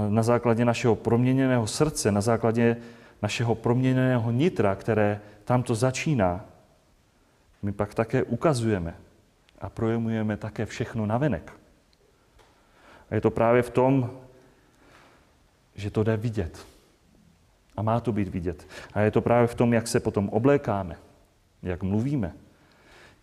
na 0.08 0.22
základě 0.22 0.64
našeho 0.64 0.94
proměněného 0.94 1.66
srdce, 1.66 2.12
na 2.12 2.20
základě 2.20 2.76
našeho 3.22 3.54
proměněného 3.54 4.30
nitra, 4.30 4.74
které 4.74 5.20
tamto 5.44 5.74
začíná, 5.74 6.44
my 7.64 7.72
pak 7.72 7.94
také 7.94 8.22
ukazujeme 8.22 8.94
a 9.58 9.68
projemujeme 9.68 10.36
také 10.36 10.66
všechno 10.66 11.06
navenek. 11.06 11.52
A 13.10 13.14
je 13.14 13.20
to 13.20 13.30
právě 13.30 13.62
v 13.62 13.70
tom, 13.70 14.10
že 15.74 15.90
to 15.90 16.04
jde 16.04 16.16
vidět. 16.16 16.66
A 17.76 17.82
má 17.82 18.00
to 18.00 18.12
být 18.12 18.28
vidět. 18.28 18.66
A 18.94 19.00
je 19.00 19.10
to 19.10 19.20
právě 19.20 19.46
v 19.46 19.54
tom, 19.54 19.72
jak 19.72 19.88
se 19.88 20.00
potom 20.00 20.28
oblékáme, 20.28 20.96
jak 21.62 21.82
mluvíme, 21.82 22.32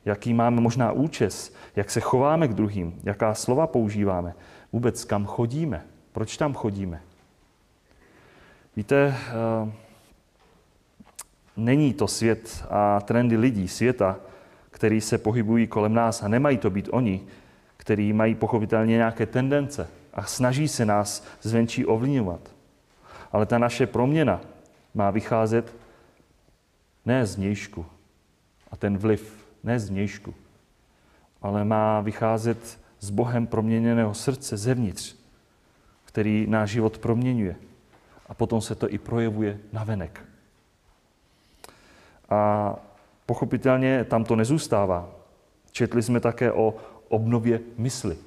jaký 0.05 0.33
máme 0.33 0.61
možná 0.61 0.91
účes, 0.91 1.53
jak 1.75 1.91
se 1.91 1.99
chováme 1.99 2.47
k 2.47 2.53
druhým, 2.53 2.99
jaká 3.03 3.33
slova 3.33 3.67
používáme, 3.67 4.33
vůbec 4.73 5.03
kam 5.03 5.25
chodíme, 5.25 5.85
proč 6.11 6.37
tam 6.37 6.53
chodíme. 6.53 7.01
Víte, 8.75 9.15
eh, 9.15 9.71
není 11.57 11.93
to 11.93 12.07
svět 12.07 12.65
a 12.69 13.01
trendy 13.01 13.37
lidí, 13.37 13.67
světa, 13.67 14.19
který 14.81 15.01
se 15.01 15.17
pohybují 15.17 15.67
kolem 15.67 15.93
nás 15.93 16.23
a 16.23 16.27
nemají 16.27 16.57
to 16.57 16.69
být 16.69 16.89
oni, 16.91 17.21
který 17.77 18.13
mají 18.13 18.35
pochopitelně 18.35 18.95
nějaké 18.95 19.25
tendence 19.25 19.87
a 20.13 20.23
snaží 20.23 20.67
se 20.67 20.85
nás 20.85 21.27
zvenčí 21.41 21.85
ovlivňovat. 21.85 22.49
Ale 23.31 23.45
ta 23.45 23.57
naše 23.57 23.87
proměna 23.87 24.41
má 24.93 25.11
vycházet 25.11 25.75
ne 27.05 27.25
z 27.25 27.37
nějšku 27.37 27.85
a 28.71 28.77
ten 28.77 28.97
vliv 28.97 29.45
ne 29.63 29.79
z 29.79 29.89
nějšku, 29.89 30.33
ale 31.41 31.65
má 31.65 32.01
vycházet 32.01 32.79
z 32.99 33.09
Bohem 33.09 33.47
proměněného 33.47 34.13
srdce 34.13 34.57
zevnitř, 34.57 35.15
který 36.05 36.45
náš 36.49 36.69
život 36.69 36.97
proměňuje. 36.97 37.55
A 38.29 38.33
potom 38.33 38.61
se 38.61 38.75
to 38.75 38.89
i 38.89 38.97
projevuje 38.97 39.59
na 39.73 39.83
venek. 39.83 40.25
A 42.29 42.75
pochopitelně 43.31 44.03
tam 44.03 44.23
to 44.23 44.35
nezůstává. 44.35 45.09
Četli 45.71 46.03
jsme 46.03 46.19
také 46.19 46.51
o 46.51 46.75
obnově 47.09 47.59
mysli. 47.77 48.17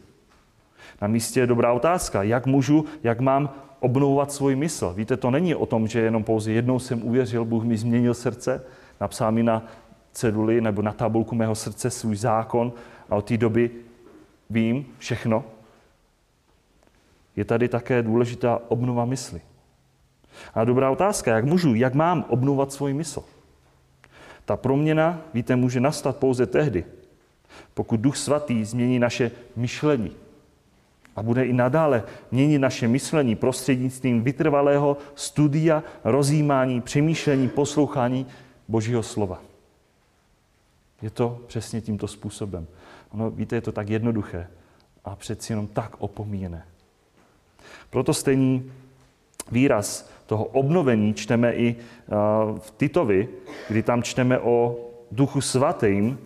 Na 1.02 1.08
místě 1.08 1.40
je 1.40 1.46
dobrá 1.46 1.72
otázka, 1.72 2.22
jak 2.22 2.46
můžu, 2.46 2.84
jak 3.02 3.20
mám 3.20 3.50
obnovovat 3.80 4.32
svůj 4.32 4.56
mysl. 4.56 4.94
Víte, 4.96 5.16
to 5.16 5.30
není 5.30 5.54
o 5.54 5.66
tom, 5.66 5.88
že 5.88 6.00
jenom 6.00 6.24
pouze 6.24 6.52
jednou 6.52 6.78
jsem 6.78 7.02
uvěřil, 7.02 7.44
Bůh 7.44 7.64
mi 7.64 7.76
změnil 7.76 8.14
srdce, 8.14 8.64
napsal 9.00 9.32
mi 9.32 9.42
na 9.42 9.66
ceduli 10.12 10.60
nebo 10.60 10.82
na 10.82 10.92
tabulku 10.92 11.34
mého 11.34 11.54
srdce 11.54 11.90
svůj 11.90 12.16
zákon 12.16 12.72
a 13.10 13.16
od 13.16 13.28
té 13.28 13.36
doby 13.36 13.70
vím 14.50 14.86
všechno. 14.98 15.44
Je 17.36 17.44
tady 17.44 17.68
také 17.68 18.02
důležitá 18.02 18.58
obnova 18.68 19.04
mysli. 19.04 19.40
A 20.54 20.64
dobrá 20.64 20.90
otázka, 20.90 21.36
jak 21.36 21.44
můžu, 21.44 21.74
jak 21.74 21.94
mám 21.94 22.24
obnovovat 22.28 22.72
svůj 22.72 22.94
mysl? 22.94 23.33
Ta 24.44 24.56
proměna, 24.56 25.20
víte, 25.34 25.56
může 25.56 25.80
nastat 25.80 26.16
pouze 26.16 26.46
tehdy, 26.46 26.84
pokud 27.74 28.00
Duch 28.00 28.16
Svatý 28.16 28.64
změní 28.64 28.98
naše 28.98 29.30
myšlení 29.56 30.12
a 31.16 31.22
bude 31.22 31.44
i 31.44 31.52
nadále 31.52 32.04
měnit 32.30 32.58
naše 32.58 32.88
myšlení 32.88 33.36
prostřednictvím 33.36 34.22
vytrvalého 34.22 34.96
studia, 35.14 35.82
rozjímání, 36.04 36.80
přemýšlení, 36.80 37.48
poslouchání 37.48 38.26
Božího 38.68 39.02
slova. 39.02 39.42
Je 41.02 41.10
to 41.10 41.40
přesně 41.46 41.80
tímto 41.80 42.08
způsobem. 42.08 42.66
Ono, 43.10 43.30
víte, 43.30 43.56
je 43.56 43.60
to 43.60 43.72
tak 43.72 43.88
jednoduché 43.88 44.46
a 45.04 45.16
přeci 45.16 45.52
jenom 45.52 45.66
tak 45.66 45.96
opomíjené. 45.98 46.66
Proto 47.90 48.14
stejný 48.14 48.72
výraz 49.52 50.10
toho 50.26 50.44
obnovení 50.44 51.14
čteme 51.14 51.54
i 51.54 51.76
v 52.58 52.70
Titovi, 52.76 53.28
kdy 53.68 53.82
tam 53.82 54.02
čteme 54.02 54.38
o 54.38 54.76
duchu 55.12 55.40
svatým, 55.40 56.18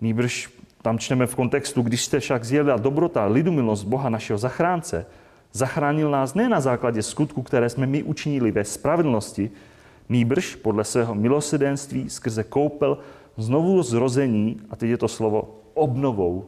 nýbrž 0.00 0.50
tam 0.82 0.98
čteme 0.98 1.26
v 1.26 1.34
kontextu, 1.34 1.82
když 1.82 2.04
jste 2.04 2.20
však 2.20 2.44
zjevila 2.44 2.76
dobrota, 2.76 3.26
lidumilost 3.26 3.86
Boha 3.86 4.08
našeho 4.08 4.38
zachránce, 4.38 5.06
zachránil 5.52 6.10
nás 6.10 6.34
ne 6.34 6.48
na 6.48 6.60
základě 6.60 7.02
skutku, 7.02 7.42
které 7.42 7.68
jsme 7.68 7.86
my 7.86 8.02
učinili 8.02 8.50
ve 8.50 8.64
spravedlnosti, 8.64 9.50
nýbrž 10.08 10.54
podle 10.54 10.84
svého 10.84 11.14
milosedenství 11.14 12.10
skrze 12.10 12.44
koupel 12.44 12.98
znovu 13.36 13.82
zrození, 13.82 14.60
a 14.70 14.76
teď 14.76 14.90
je 14.90 14.98
to 14.98 15.08
slovo 15.08 15.54
obnovou 15.74 16.44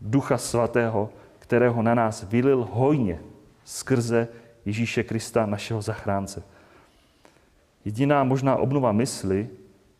Ducha 0.00 0.38
Svatého, 0.38 1.10
kterého 1.38 1.82
na 1.82 1.94
nás 1.94 2.26
vylil 2.28 2.68
hojně 2.72 3.20
skrze 3.64 4.28
Ježíše 4.68 5.02
Krista, 5.02 5.46
našeho 5.46 5.82
zachránce. 5.82 6.42
Jediná 7.84 8.24
možná 8.24 8.56
obnova 8.56 8.92
mysli 8.92 9.48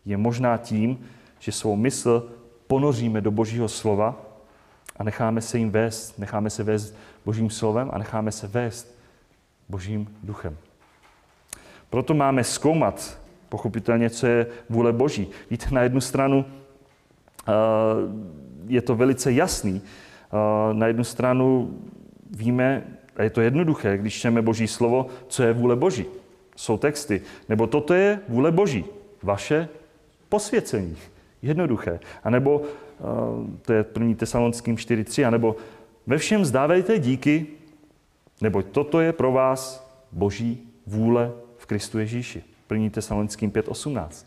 je 0.05 0.17
možná 0.17 0.57
tím, 0.57 1.05
že 1.39 1.51
svou 1.51 1.75
mysl 1.75 2.31
ponoříme 2.67 3.21
do 3.21 3.31
Božího 3.31 3.69
slova 3.69 4.21
a 4.97 5.03
necháme 5.03 5.41
se 5.41 5.57
jim 5.57 5.71
vést, 5.71 6.19
necháme 6.19 6.49
se 6.49 6.63
vést 6.63 6.95
Božím 7.25 7.49
slovem 7.49 7.89
a 7.93 7.97
necháme 7.97 8.31
se 8.31 8.47
vést 8.47 8.95
Božím 9.69 10.17
duchem. 10.23 10.57
Proto 11.89 12.13
máme 12.13 12.43
zkoumat 12.43 13.19
pochopitelně, 13.49 14.09
co 14.09 14.27
je 14.27 14.47
vůle 14.69 14.93
Boží. 14.93 15.27
Víte, 15.49 15.65
na 15.71 15.81
jednu 15.81 16.01
stranu 16.01 16.45
eh, 16.45 17.51
je 18.67 18.81
to 18.81 18.95
velice 18.95 19.31
jasný. 19.31 19.81
Eh, 19.81 20.73
na 20.73 20.87
jednu 20.87 21.03
stranu 21.03 21.77
víme, 22.31 22.98
a 23.19 23.23
je 23.23 23.29
to 23.29 23.41
jednoduché, 23.41 23.97
když 23.97 24.19
čteme 24.19 24.41
Boží 24.41 24.67
slovo, 24.67 25.07
co 25.27 25.43
je 25.43 25.53
vůle 25.53 25.75
Boží. 25.75 26.05
Jsou 26.55 26.77
texty. 26.77 27.21
Nebo 27.49 27.67
toto 27.67 27.93
je 27.93 28.19
vůle 28.27 28.51
Boží. 28.51 28.85
Vaše 29.23 29.69
posvěcení. 30.29 30.97
Jednoduché. 31.41 31.99
A 32.23 32.29
nebo, 32.29 32.61
eh, 32.63 33.03
to 33.61 33.73
je 33.73 33.83
1. 33.83 34.15
Tesalonským 34.15 34.77
4.3, 34.77 35.25
a 35.25 35.29
nebo 35.29 35.55
ve 36.07 36.17
všem 36.17 36.45
zdávejte 36.45 36.99
díky, 36.99 37.45
nebo 38.41 38.61
toto 38.63 38.99
je 38.99 39.13
pro 39.13 39.31
vás 39.31 39.89
Boží 40.11 40.67
vůle 40.87 41.31
v 41.57 41.65
Kristu 41.65 41.99
Ježíši. 41.99 42.43
1. 42.69 42.89
Tesalonickým 42.89 43.51
5.18. 43.51 44.25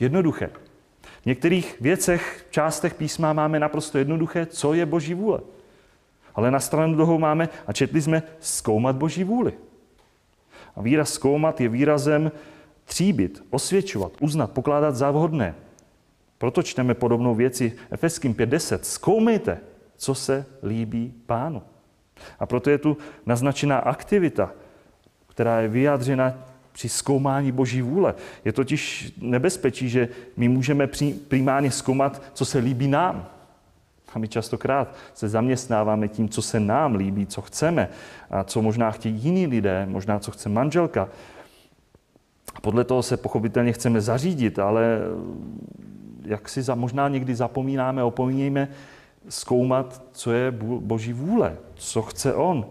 Jednoduché. 0.00 0.50
V 1.22 1.26
některých 1.26 1.80
věcech, 1.80 2.46
částech 2.50 2.94
písma 2.94 3.32
máme 3.32 3.60
naprosto 3.60 3.98
jednoduché, 3.98 4.46
co 4.46 4.74
je 4.74 4.86
Boží 4.86 5.14
vůle. 5.14 5.40
Ale 6.40 6.50
na 6.50 6.60
stranu 6.60 6.94
druhou 6.94 7.18
máme, 7.18 7.48
a 7.66 7.72
četli 7.72 8.02
jsme, 8.02 8.22
zkoumat 8.40 8.96
Boží 8.96 9.24
vůli. 9.24 9.52
A 10.76 10.82
výraz 10.82 11.12
zkoumat 11.12 11.60
je 11.60 11.68
výrazem 11.68 12.32
tříbit, 12.84 13.44
osvědčovat, 13.50 14.12
uznat, 14.20 14.50
pokládat 14.50 14.96
za 14.96 15.10
vhodné. 15.10 15.54
Proto 16.38 16.62
čteme 16.62 16.94
podobnou 16.94 17.34
věci 17.34 17.72
Efeským 17.90 18.34
5.10. 18.34 18.78
Zkoumejte, 18.82 19.58
co 19.96 20.14
se 20.14 20.46
líbí 20.62 21.14
pánu. 21.26 21.62
A 22.38 22.46
proto 22.46 22.70
je 22.70 22.78
tu 22.78 22.96
naznačená 23.26 23.78
aktivita, 23.78 24.52
která 25.26 25.60
je 25.60 25.68
vyjádřena 25.68 26.34
při 26.72 26.88
zkoumání 26.88 27.52
Boží 27.52 27.82
vůle. 27.82 28.14
Je 28.44 28.52
totiž 28.52 29.12
nebezpečí, 29.20 29.88
že 29.88 30.08
my 30.36 30.48
můžeme 30.48 30.88
primárně 31.28 31.70
zkoumat, 31.70 32.22
co 32.32 32.44
se 32.44 32.58
líbí 32.58 32.88
nám. 32.88 33.39
A 34.14 34.18
my 34.18 34.28
častokrát 34.28 34.94
se 35.14 35.28
zaměstnáváme 35.28 36.08
tím, 36.08 36.28
co 36.28 36.42
se 36.42 36.60
nám 36.60 36.94
líbí, 36.94 37.26
co 37.26 37.42
chceme 37.42 37.88
a 38.30 38.44
co 38.44 38.62
možná 38.62 38.90
chtějí 38.90 39.14
jiní 39.14 39.46
lidé, 39.46 39.86
možná 39.86 40.18
co 40.18 40.30
chce 40.30 40.48
manželka. 40.48 41.08
Podle 42.62 42.84
toho 42.84 43.02
se 43.02 43.16
pochopitelně 43.16 43.72
chceme 43.72 44.00
zařídit, 44.00 44.58
ale 44.58 44.98
jak 46.24 46.48
si 46.48 46.62
za, 46.62 46.74
možná 46.74 47.08
někdy 47.08 47.34
zapomínáme, 47.34 48.02
opomínějme 48.02 48.68
zkoumat, 49.28 50.02
co 50.12 50.32
je 50.32 50.50
Boží 50.80 51.12
vůle, 51.12 51.56
co 51.74 52.02
chce 52.02 52.34
On. 52.34 52.66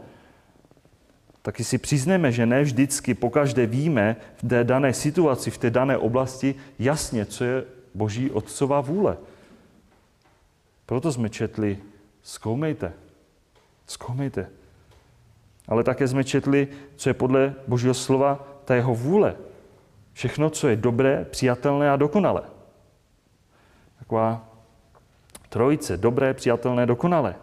Taky 1.41 1.63
si 1.63 1.77
přizneme, 1.77 2.31
že 2.31 2.45
ne 2.45 2.63
vždycky 2.63 3.13
pokaždé 3.13 3.65
víme 3.65 4.15
v 4.35 4.47
té 4.47 4.63
dané 4.63 4.93
situaci, 4.93 5.51
v 5.51 5.57
té 5.57 5.69
dané 5.69 5.97
oblasti 5.97 6.55
jasně, 6.79 7.25
co 7.25 7.43
je 7.43 7.63
Boží 7.95 8.31
Otcová 8.31 8.81
vůle. 8.81 9.17
Proto 10.89 11.11
jsme 11.11 11.29
četli, 11.29 11.77
zkoumejte, 12.21 12.93
zkoumejte. 13.87 14.49
Ale 15.67 15.83
také 15.83 16.07
jsme 16.07 16.23
četli, 16.23 16.67
co 16.95 17.09
je 17.09 17.13
podle 17.13 17.53
Božího 17.67 17.93
slova 17.93 18.47
ta 18.65 18.75
jeho 18.75 18.95
vůle. 18.95 19.35
Všechno, 20.13 20.49
co 20.49 20.67
je 20.67 20.75
dobré, 20.75 21.25
přijatelné 21.29 21.91
a 21.91 21.95
dokonalé. 21.95 22.41
Taková 23.99 24.49
trojice, 25.49 25.97
dobré, 25.97 26.33
přijatelné, 26.33 26.85
dokonalé. 26.85 27.35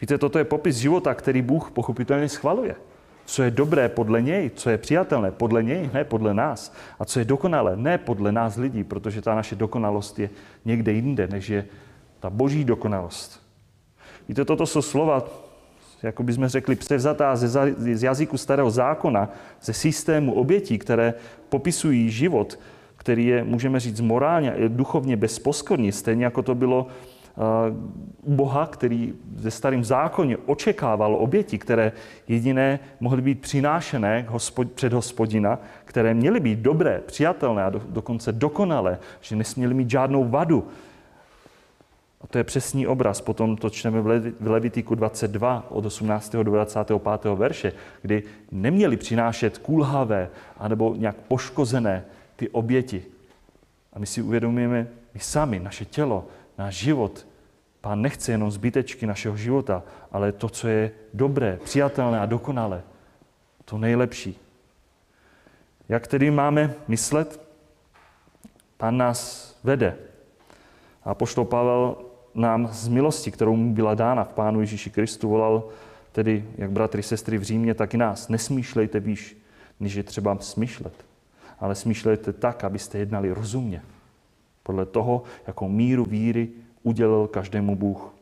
Víte, 0.00 0.18
toto 0.18 0.38
je 0.38 0.44
popis 0.44 0.76
života, 0.76 1.14
který 1.14 1.42
Bůh 1.42 1.70
pochopitelně 1.70 2.28
schvaluje. 2.28 2.74
Co 3.24 3.42
je 3.42 3.50
dobré 3.50 3.88
podle 3.88 4.22
něj, 4.22 4.50
co 4.50 4.70
je 4.70 4.78
přijatelné 4.78 5.30
podle 5.30 5.62
něj, 5.62 5.90
ne 5.92 6.04
podle 6.04 6.34
nás. 6.34 6.74
A 6.98 7.04
co 7.04 7.18
je 7.18 7.24
dokonalé, 7.24 7.76
ne 7.76 7.98
podle 7.98 8.32
nás 8.32 8.56
lidí, 8.56 8.84
protože 8.84 9.22
ta 9.22 9.34
naše 9.34 9.56
dokonalost 9.56 10.18
je 10.18 10.30
někde 10.64 10.92
jinde, 10.92 11.26
než 11.26 11.48
je 11.48 11.66
ta 12.20 12.30
boží 12.30 12.64
dokonalost. 12.64 13.42
Víte, 14.28 14.44
toto 14.44 14.66
jsou 14.66 14.82
slova, 14.82 15.24
jako 16.02 16.22
bychom 16.22 16.48
řekli, 16.48 16.76
převzatá 16.76 17.36
z 17.36 18.02
jazyku 18.02 18.38
starého 18.38 18.70
zákona, 18.70 19.28
ze 19.62 19.72
systému 19.72 20.34
obětí, 20.34 20.78
které 20.78 21.14
popisují 21.48 22.10
život, 22.10 22.58
který 22.96 23.26
je, 23.26 23.44
můžeme 23.44 23.80
říct, 23.80 24.00
morálně 24.00 24.52
a 24.52 24.68
duchovně 24.68 25.16
bezposkorný, 25.16 25.92
stejně 25.92 26.24
jako 26.24 26.42
to 26.42 26.54
bylo 26.54 26.86
u 28.22 28.34
Boha, 28.34 28.66
který 28.66 29.14
ze 29.36 29.50
starým 29.50 29.84
zákoně 29.84 30.36
očekával 30.36 31.14
oběti, 31.14 31.58
které 31.58 31.92
jediné 32.28 32.78
mohly 33.00 33.22
být 33.22 33.40
přinášené 33.40 34.26
před 34.74 34.92
hospodina, 34.92 35.58
které 35.84 36.14
měly 36.14 36.40
být 36.40 36.58
dobré, 36.58 37.02
přijatelné 37.06 37.64
a 37.64 37.70
do, 37.70 37.82
dokonce 37.88 38.32
dokonalé, 38.32 38.98
že 39.20 39.36
nesměly 39.36 39.74
mít 39.74 39.90
žádnou 39.90 40.28
vadu. 40.28 40.68
To 42.30 42.38
je 42.38 42.44
přesný 42.44 42.86
obraz. 42.86 43.20
Potom 43.20 43.56
to 43.56 43.70
čteme 43.70 44.00
v 44.40 44.48
Levitiku 44.48 44.94
22 44.94 45.66
od 45.68 45.86
18. 45.86 46.32
do 46.32 46.42
25. 46.42 47.00
verše, 47.34 47.72
kdy 48.02 48.22
neměli 48.50 48.96
přinášet 48.96 49.58
kulhavé 49.58 50.28
anebo 50.58 50.94
nějak 50.94 51.16
poškozené 51.16 52.04
ty 52.36 52.48
oběti. 52.48 53.04
A 53.92 53.98
my 53.98 54.06
si 54.06 54.22
uvědomujeme, 54.22 54.86
my 55.14 55.20
sami, 55.20 55.58
naše 55.58 55.84
tělo, 55.84 56.26
náš 56.58 56.74
život, 56.74 57.26
Pán 57.80 58.02
nechce 58.02 58.32
jenom 58.32 58.50
zbytečky 58.50 59.06
našeho 59.06 59.36
života, 59.36 59.82
ale 60.12 60.32
to, 60.32 60.48
co 60.48 60.68
je 60.68 60.90
dobré, 61.14 61.58
přijatelné 61.64 62.20
a 62.20 62.26
dokonalé. 62.26 62.82
To 63.64 63.78
nejlepší. 63.78 64.38
Jak 65.88 66.06
tedy 66.06 66.30
máme 66.30 66.74
myslet? 66.88 67.40
Pán 68.76 68.96
nás 68.96 69.50
vede. 69.64 69.96
A 71.04 71.14
poštol 71.14 71.44
Pavel 71.44 71.96
nám 72.34 72.68
z 72.72 72.88
milosti, 72.88 73.30
kterou 73.30 73.56
mu 73.56 73.74
byla 73.74 73.94
dána 73.94 74.24
v 74.24 74.32
Pánu 74.32 74.60
Ježíši 74.60 74.90
Kristu, 74.90 75.28
volal 75.28 75.64
tedy 76.12 76.44
jak 76.56 76.70
bratry, 76.70 77.02
sestry 77.02 77.38
v 77.38 77.42
Římě, 77.42 77.74
tak 77.74 77.94
i 77.94 77.96
nás. 77.96 78.28
Nesmýšlejte 78.28 79.00
výš, 79.00 79.36
než 79.80 79.94
je 79.94 80.02
třeba 80.02 80.38
smýšlet. 80.40 81.04
Ale 81.60 81.74
smýšlejte 81.74 82.32
tak, 82.32 82.64
abyste 82.64 82.98
jednali 82.98 83.32
rozumně. 83.32 83.82
Podle 84.62 84.86
toho, 84.86 85.22
jakou 85.46 85.68
míru 85.68 86.04
víry 86.04 86.48
udělil 86.82 87.26
každému 87.26 87.76
Bůh. 87.76 88.14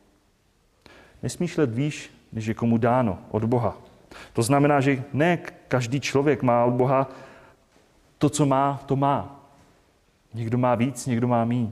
Nesmýšlet 1.23 1.73
výš, 1.73 2.11
než 2.33 2.45
je 2.45 2.53
komu 2.53 2.77
dáno 2.77 3.19
od 3.31 3.45
Boha. 3.45 3.77
To 4.33 4.41
znamená, 4.41 4.81
že 4.81 5.03
ne 5.13 5.37
každý 5.67 5.99
člověk 5.99 6.43
má 6.43 6.65
od 6.65 6.73
Boha 6.73 7.09
to, 8.17 8.29
co 8.29 8.45
má, 8.45 8.83
to 8.85 8.95
má. 8.95 9.45
Někdo 10.33 10.57
má 10.57 10.75
víc, 10.75 11.05
někdo 11.05 11.27
má 11.27 11.45
míň. 11.45 11.71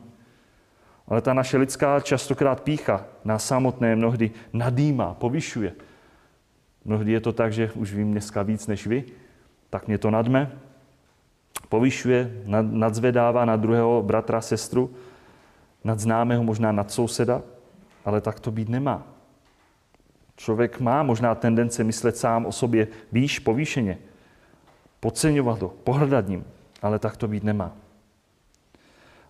Ale 1.07 1.21
ta 1.21 1.33
naše 1.33 1.57
lidská 1.57 1.99
častokrát 1.99 2.61
pícha 2.61 3.05
nás 3.25 3.47
samotné 3.47 3.95
mnohdy 3.95 4.31
nadýmá, 4.53 5.13
povyšuje. 5.13 5.73
Mnohdy 6.85 7.11
je 7.11 7.19
to 7.19 7.33
tak, 7.33 7.53
že 7.53 7.71
už 7.71 7.93
vím 7.93 8.11
dneska 8.11 8.43
víc 8.43 8.67
než 8.67 8.87
vy, 8.87 9.03
tak 9.69 9.87
mě 9.87 9.97
to 9.97 10.11
nadme, 10.11 10.51
povyšuje, 11.69 12.43
nadzvedává 12.61 13.45
na 13.45 13.55
druhého 13.55 14.03
bratra, 14.03 14.41
sestru, 14.41 14.93
nad 15.83 15.99
známého, 15.99 16.43
možná 16.43 16.71
nad 16.71 16.91
souseda, 16.91 17.41
ale 18.05 18.21
tak 18.21 18.39
to 18.39 18.51
být 18.51 18.69
nemá. 18.69 19.07
Člověk 20.35 20.79
má 20.79 21.03
možná 21.03 21.35
tendence 21.35 21.83
myslet 21.83 22.17
sám 22.17 22.45
o 22.45 22.51
sobě 22.51 22.87
výš, 23.11 23.39
povýšeně, 23.39 23.97
podceňovat 24.99 25.61
ho, 25.61 25.69
pohrdat 25.69 26.27
ním, 26.27 26.45
ale 26.81 26.99
tak 26.99 27.17
to 27.17 27.27
být 27.27 27.43
nemá. 27.43 27.71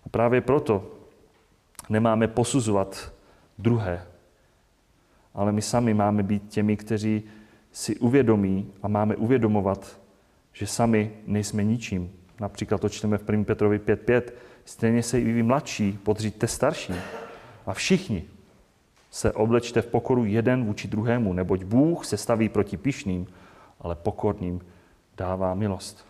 A 0.06 0.08
právě 0.08 0.40
proto 0.40 0.97
nemáme 1.90 2.28
posuzovat 2.28 3.12
druhé, 3.58 4.06
ale 5.34 5.52
my 5.52 5.62
sami 5.62 5.94
máme 5.94 6.22
být 6.22 6.48
těmi, 6.48 6.76
kteří 6.76 7.22
si 7.72 7.96
uvědomí 7.96 8.72
a 8.82 8.88
máme 8.88 9.16
uvědomovat, 9.16 10.00
že 10.52 10.66
sami 10.66 11.12
nejsme 11.26 11.64
ničím. 11.64 12.12
Například 12.40 12.80
to 12.80 12.88
čteme 12.88 13.18
v 13.18 13.28
1. 13.28 13.44
Petrovi 13.44 13.78
5.5. 13.78 14.22
Stejně 14.64 15.02
se 15.02 15.20
i 15.20 15.32
vy 15.32 15.42
mladší 15.42 15.98
podříďte 16.02 16.46
starší. 16.46 16.94
A 17.66 17.74
všichni 17.74 18.24
se 19.10 19.32
oblečte 19.32 19.82
v 19.82 19.86
pokoru 19.86 20.24
jeden 20.24 20.64
vůči 20.64 20.88
druhému, 20.88 21.32
neboť 21.32 21.64
Bůh 21.64 22.06
se 22.06 22.16
staví 22.16 22.48
proti 22.48 22.76
pišným, 22.76 23.26
ale 23.80 23.94
pokorným 23.94 24.60
dává 25.16 25.54
milost. 25.54 26.06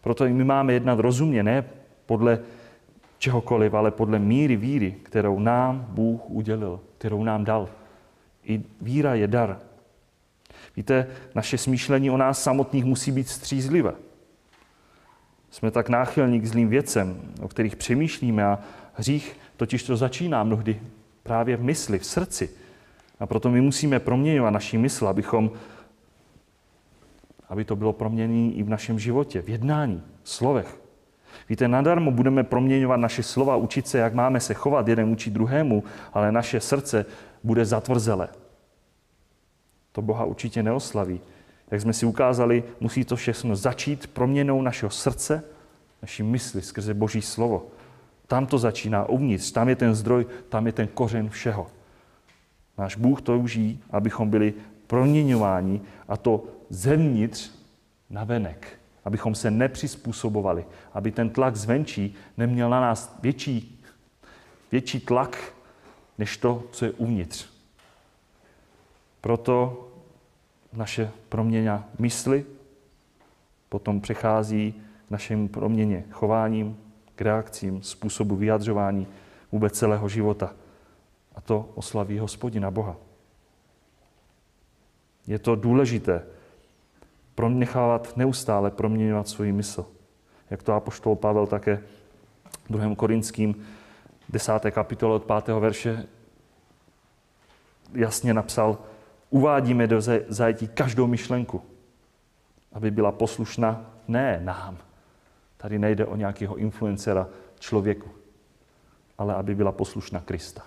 Proto 0.00 0.26
i 0.26 0.32
my 0.32 0.44
máme 0.44 0.72
jednat 0.72 0.98
rozumně, 0.98 1.42
ne 1.42 1.64
podle 2.06 2.38
čehokoliv, 3.26 3.74
ale 3.74 3.90
podle 3.90 4.18
míry 4.18 4.56
víry, 4.56 4.94
kterou 5.02 5.38
nám 5.38 5.86
Bůh 5.88 6.30
udělil, 6.30 6.80
kterou 6.98 7.24
nám 7.24 7.44
dal. 7.44 7.68
I 8.44 8.62
víra 8.80 9.14
je 9.14 9.26
dar. 9.26 9.58
Víte, 10.76 11.06
naše 11.34 11.58
smýšlení 11.58 12.10
o 12.10 12.16
nás 12.16 12.42
samotných 12.42 12.84
musí 12.84 13.12
být 13.12 13.28
střízlivé. 13.28 13.92
Jsme 15.50 15.70
tak 15.70 15.88
náchylní 15.88 16.40
k 16.40 16.46
zlým 16.46 16.68
věcem, 16.68 17.20
o 17.42 17.48
kterých 17.48 17.76
přemýšlíme 17.76 18.44
a 18.44 18.58
hřích 18.94 19.36
totiž 19.56 19.82
to 19.82 19.96
začíná 19.96 20.44
mnohdy 20.44 20.80
právě 21.22 21.56
v 21.56 21.62
mysli, 21.62 21.98
v 21.98 22.06
srdci. 22.06 22.50
A 23.18 23.26
proto 23.26 23.50
my 23.50 23.60
musíme 23.60 23.98
proměňovat 24.00 24.54
naši 24.54 24.78
mysl, 24.78 25.08
abychom, 25.08 25.50
aby 27.48 27.64
to 27.64 27.76
bylo 27.76 27.92
proměněné 27.92 28.54
i 28.54 28.62
v 28.62 28.68
našem 28.68 28.98
životě, 28.98 29.42
v 29.42 29.48
jednání, 29.48 30.02
v 30.22 30.30
slovech. 30.30 30.85
Víte, 31.48 31.68
nadarmo 31.68 32.10
budeme 32.10 32.44
proměňovat 32.44 33.00
naše 33.00 33.22
slova, 33.22 33.56
učit 33.56 33.88
se, 33.88 33.98
jak 33.98 34.14
máme 34.14 34.40
se 34.40 34.54
chovat 34.54 34.88
jeden 34.88 35.08
učit 35.08 35.32
druhému, 35.32 35.84
ale 36.12 36.32
naše 36.32 36.60
srdce 36.60 37.06
bude 37.44 37.64
zatvrzelé. 37.64 38.28
To 39.92 40.02
Boha 40.02 40.24
určitě 40.24 40.62
neoslaví. 40.62 41.20
Jak 41.70 41.80
jsme 41.80 41.92
si 41.92 42.06
ukázali, 42.06 42.64
musí 42.80 43.04
to 43.04 43.16
všechno 43.16 43.56
začít 43.56 44.06
proměnou 44.06 44.62
našeho 44.62 44.90
srdce, 44.90 45.44
naší 46.02 46.22
mysli 46.22 46.62
skrze 46.62 46.94
Boží 46.94 47.22
slovo. 47.22 47.66
Tam 48.26 48.46
to 48.46 48.58
začíná 48.58 49.08
uvnitř, 49.08 49.50
tam 49.50 49.68
je 49.68 49.76
ten 49.76 49.94
zdroj, 49.94 50.26
tam 50.48 50.66
je 50.66 50.72
ten 50.72 50.86
kořen 50.86 51.28
všeho. 51.28 51.66
Náš 52.78 52.96
Bůh 52.96 53.22
touží, 53.22 53.82
abychom 53.90 54.30
byli 54.30 54.54
proměňováni 54.86 55.80
a 56.08 56.16
to 56.16 56.44
zevnitř 56.70 57.50
na 58.10 58.24
venek. 58.24 58.78
Abychom 59.06 59.34
se 59.34 59.50
nepřizpůsobovali, 59.50 60.66
aby 60.92 61.12
ten 61.12 61.30
tlak 61.30 61.56
zvenčí 61.56 62.14
neměl 62.36 62.70
na 62.70 62.80
nás 62.80 63.18
větší, 63.22 63.84
větší 64.72 65.00
tlak, 65.00 65.54
než 66.18 66.36
to, 66.36 66.64
co 66.72 66.84
je 66.84 66.92
uvnitř. 66.92 67.46
Proto 69.20 69.88
naše 70.72 71.10
proměna 71.28 71.88
mysli 71.98 72.44
potom 73.68 74.00
přechází 74.00 74.74
k 75.08 75.10
našemu 75.10 75.48
proměně 75.48 76.04
chováním, 76.10 76.76
k 77.14 77.22
reakcím, 77.22 77.82
způsobu 77.82 78.36
vyjadřování 78.36 79.06
vůbec 79.52 79.78
celého 79.78 80.08
života. 80.08 80.54
A 81.34 81.40
to 81.40 81.70
oslaví 81.74 82.18
hospodina 82.18 82.70
Boha. 82.70 82.96
Je 85.26 85.38
to 85.38 85.56
důležité 85.56 86.35
nechávat 87.48 88.16
neustále 88.16 88.70
proměňovat 88.70 89.28
svůj 89.28 89.52
mysl. 89.52 89.86
Jak 90.50 90.62
to 90.62 90.72
apoštol 90.72 91.16
Pavel 91.16 91.46
také 91.46 91.82
v 92.64 92.72
2. 92.72 92.94
Korinským 92.94 93.66
10. 94.28 94.52
kapitole 94.70 95.14
od 95.14 95.24
5. 95.24 95.54
verše 95.54 96.06
jasně 97.94 98.34
napsal, 98.34 98.78
uvádíme 99.30 99.86
do 99.86 100.00
zajetí 100.28 100.68
každou 100.68 101.06
myšlenku, 101.06 101.62
aby 102.72 102.90
byla 102.90 103.12
poslušná 103.12 103.90
ne 104.08 104.40
nám. 104.44 104.78
Tady 105.56 105.78
nejde 105.78 106.06
o 106.06 106.16
nějakého 106.16 106.56
influencera 106.56 107.28
člověku, 107.58 108.10
ale 109.18 109.34
aby 109.34 109.54
byla 109.54 109.72
poslušná 109.72 110.20
Krista. 110.20 110.62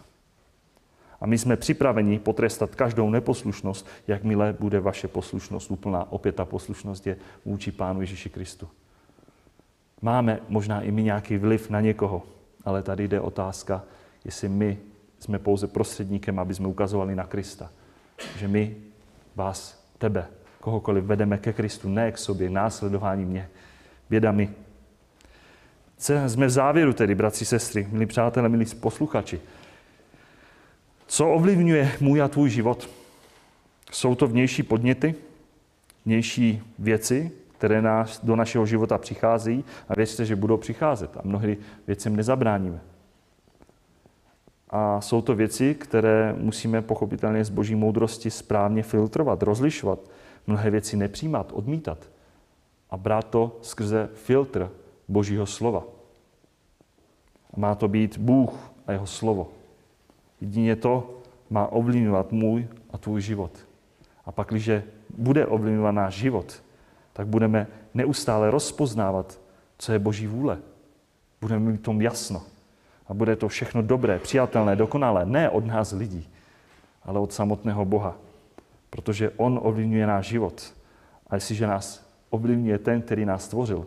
A 1.22 1.26
my 1.26 1.38
jsme 1.38 1.56
připraveni 1.56 2.20
potrestat 2.20 2.76
každou 2.76 3.10
neposlušnost, 3.10 3.88
jakmile 4.08 4.56
bude 4.60 4.80
vaše 4.80 5.08
poslušnost 5.08 5.72
úplná. 5.72 6.12
Opět 6.12 6.36
ta 6.36 6.46
poslušnost 6.46 7.08
je 7.08 7.18
vůči 7.46 7.72
Pánu 7.72 8.02
Ježíši 8.02 8.30
Kristu. 8.30 8.68
Máme 10.02 10.40
možná 10.50 10.82
i 10.82 10.92
my 10.92 11.04
nějaký 11.04 11.38
vliv 11.38 11.70
na 11.70 11.82
někoho, 11.82 12.24
ale 12.66 12.84
tady 12.84 13.08
jde 13.08 13.22
otázka, 13.22 13.84
jestli 14.26 14.50
my 14.50 14.78
jsme 15.20 15.40
pouze 15.40 15.68
prostředníkem, 15.68 16.40
aby 16.40 16.54
jsme 16.54 16.68
ukazovali 16.68 17.16
na 17.16 17.24
Krista. 17.24 17.70
Že 18.38 18.48
my 18.48 18.76
vás, 19.36 19.84
tebe, 19.98 20.28
kohokoliv 20.60 21.04
vedeme 21.04 21.38
ke 21.38 21.54
Kristu, 21.54 21.90
ne 21.90 22.12
k 22.12 22.18
sobě, 22.18 22.50
následování 22.50 23.26
mě, 23.26 23.50
bědami. 24.10 24.50
Jsme 26.28 26.48
v 26.48 26.50
závěru 26.50 26.94
tedy, 26.94 27.16
bratři, 27.16 27.46
sestry, 27.46 27.88
milí 27.92 28.06
přátelé, 28.06 28.50
milí 28.50 28.66
posluchači. 28.66 29.42
Co 31.10 31.30
ovlivňuje 31.30 31.92
můj 32.00 32.22
a 32.22 32.28
tvůj 32.28 32.50
život? 32.50 32.90
Jsou 33.92 34.16
to 34.16 34.28
vnější 34.28 34.64
podněty, 34.64 35.16
vnější 36.06 36.62
věci, 36.80 37.32
které 37.58 37.82
nás, 37.82 38.26
do 38.26 38.36
našeho 38.36 38.66
života 38.66 38.98
přichází 38.98 39.66
a 39.90 39.94
věřte, 39.94 40.26
že 40.26 40.36
budou 40.36 40.58
přicházet 40.58 41.18
a 41.18 41.22
mnohdy 41.24 41.58
věcem 41.88 42.16
nezabráníme. 42.16 42.82
A 44.70 45.02
jsou 45.02 45.22
to 45.22 45.36
věci, 45.36 45.76
které 45.76 46.36
musíme 46.38 46.82
pochopitelně 46.82 47.46
z 47.46 47.50
boží 47.50 47.76
moudrosti 47.76 48.32
správně 48.32 48.84
filtrovat, 48.84 49.44
rozlišovat, 49.44 50.00
mnohé 50.48 50.70
věci 50.70 50.98
nepřijímat, 50.98 51.52
odmítat 51.54 51.98
a 52.90 52.98
brát 52.98 53.30
to 53.30 53.60
skrze 53.62 54.10
filtr 54.14 54.72
božího 55.08 55.46
slova. 55.46 55.84
A 57.54 57.60
má 57.60 57.76
to 57.76 57.88
být 57.88 58.18
Bůh 58.18 58.72
a 58.88 58.92
jeho 58.92 59.08
slovo. 59.08 59.59
Jedině 60.42 60.76
to 60.76 61.22
má 61.50 61.68
ovlivňovat 61.68 62.32
můj 62.32 62.68
a 62.90 62.98
tvůj 62.98 63.22
život. 63.22 63.52
A 64.26 64.32
pak, 64.32 64.48
když 64.48 64.72
bude 65.18 65.46
ovlivňovat 65.46 65.92
náš 65.92 66.14
život, 66.14 66.64
tak 67.14 67.28
budeme 67.28 67.68
neustále 67.94 68.52
rozpoznávat, 68.52 69.40
co 69.78 69.92
je 69.92 70.00
Boží 70.00 70.28
vůle. 70.28 70.58
Budeme 71.42 71.72
mít 71.72 71.82
tom 71.82 72.02
jasno. 72.02 72.42
A 73.08 73.14
bude 73.14 73.36
to 73.36 73.48
všechno 73.48 73.82
dobré, 73.82 74.20
přijatelné, 74.20 74.76
dokonalé. 74.76 75.26
Ne 75.26 75.50
od 75.50 75.66
nás 75.66 75.92
lidí, 75.92 76.30
ale 77.04 77.20
od 77.20 77.34
samotného 77.34 77.86
Boha. 77.86 78.18
Protože 78.90 79.30
On 79.30 79.60
ovlivňuje 79.64 80.08
náš 80.08 80.26
život. 80.28 80.74
A 81.28 81.36
jestliže 81.36 81.68
nás 81.68 82.10
ovlivňuje 82.30 82.78
ten, 82.78 83.02
který 83.02 83.26
nás 83.26 83.46
stvořil, 83.46 83.86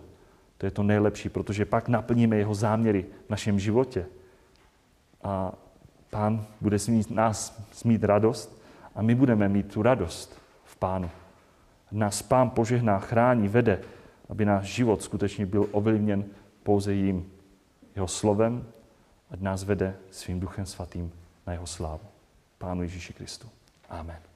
to 0.59 0.67
je 0.67 0.71
to 0.71 0.83
nejlepší, 0.83 1.29
protože 1.29 1.65
pak 1.65 1.89
naplníme 1.89 2.37
jeho 2.37 2.55
záměry 2.55 3.07
v 3.27 3.31
našem 3.31 3.59
životě. 3.59 4.07
A 5.23 5.53
Pán 6.13 6.47
bude 6.61 6.79
smít 6.79 7.11
nás 7.11 7.63
smít 7.73 8.05
radost 8.05 8.63
a 8.95 9.03
my 9.03 9.15
budeme 9.15 9.49
mít 9.49 9.73
tu 9.73 9.83
radost 9.83 10.41
v 10.65 10.77
Pánu. 10.77 11.11
Nás 11.93 12.23
Pán 12.23 12.51
požehná, 12.51 12.99
chrání, 12.99 13.49
vede, 13.49 13.81
aby 14.29 14.45
náš 14.45 14.67
život 14.67 15.03
skutečně 15.03 15.47
byl 15.47 15.69
ovlivněn 15.73 16.25
pouze 16.63 16.93
jím, 16.93 17.33
jeho 17.95 18.09
slovem, 18.09 18.67
ať 19.31 19.41
nás 19.41 19.65
vede 19.65 19.95
svým 20.11 20.41
duchem 20.41 20.67
svatým 20.67 21.13
na 21.47 21.53
jeho 21.53 21.67
slávu. 21.67 22.05
Pánu 22.59 22.83
Ježíši 22.83 23.13
Kristu. 23.13 23.49
Amen. 23.89 24.32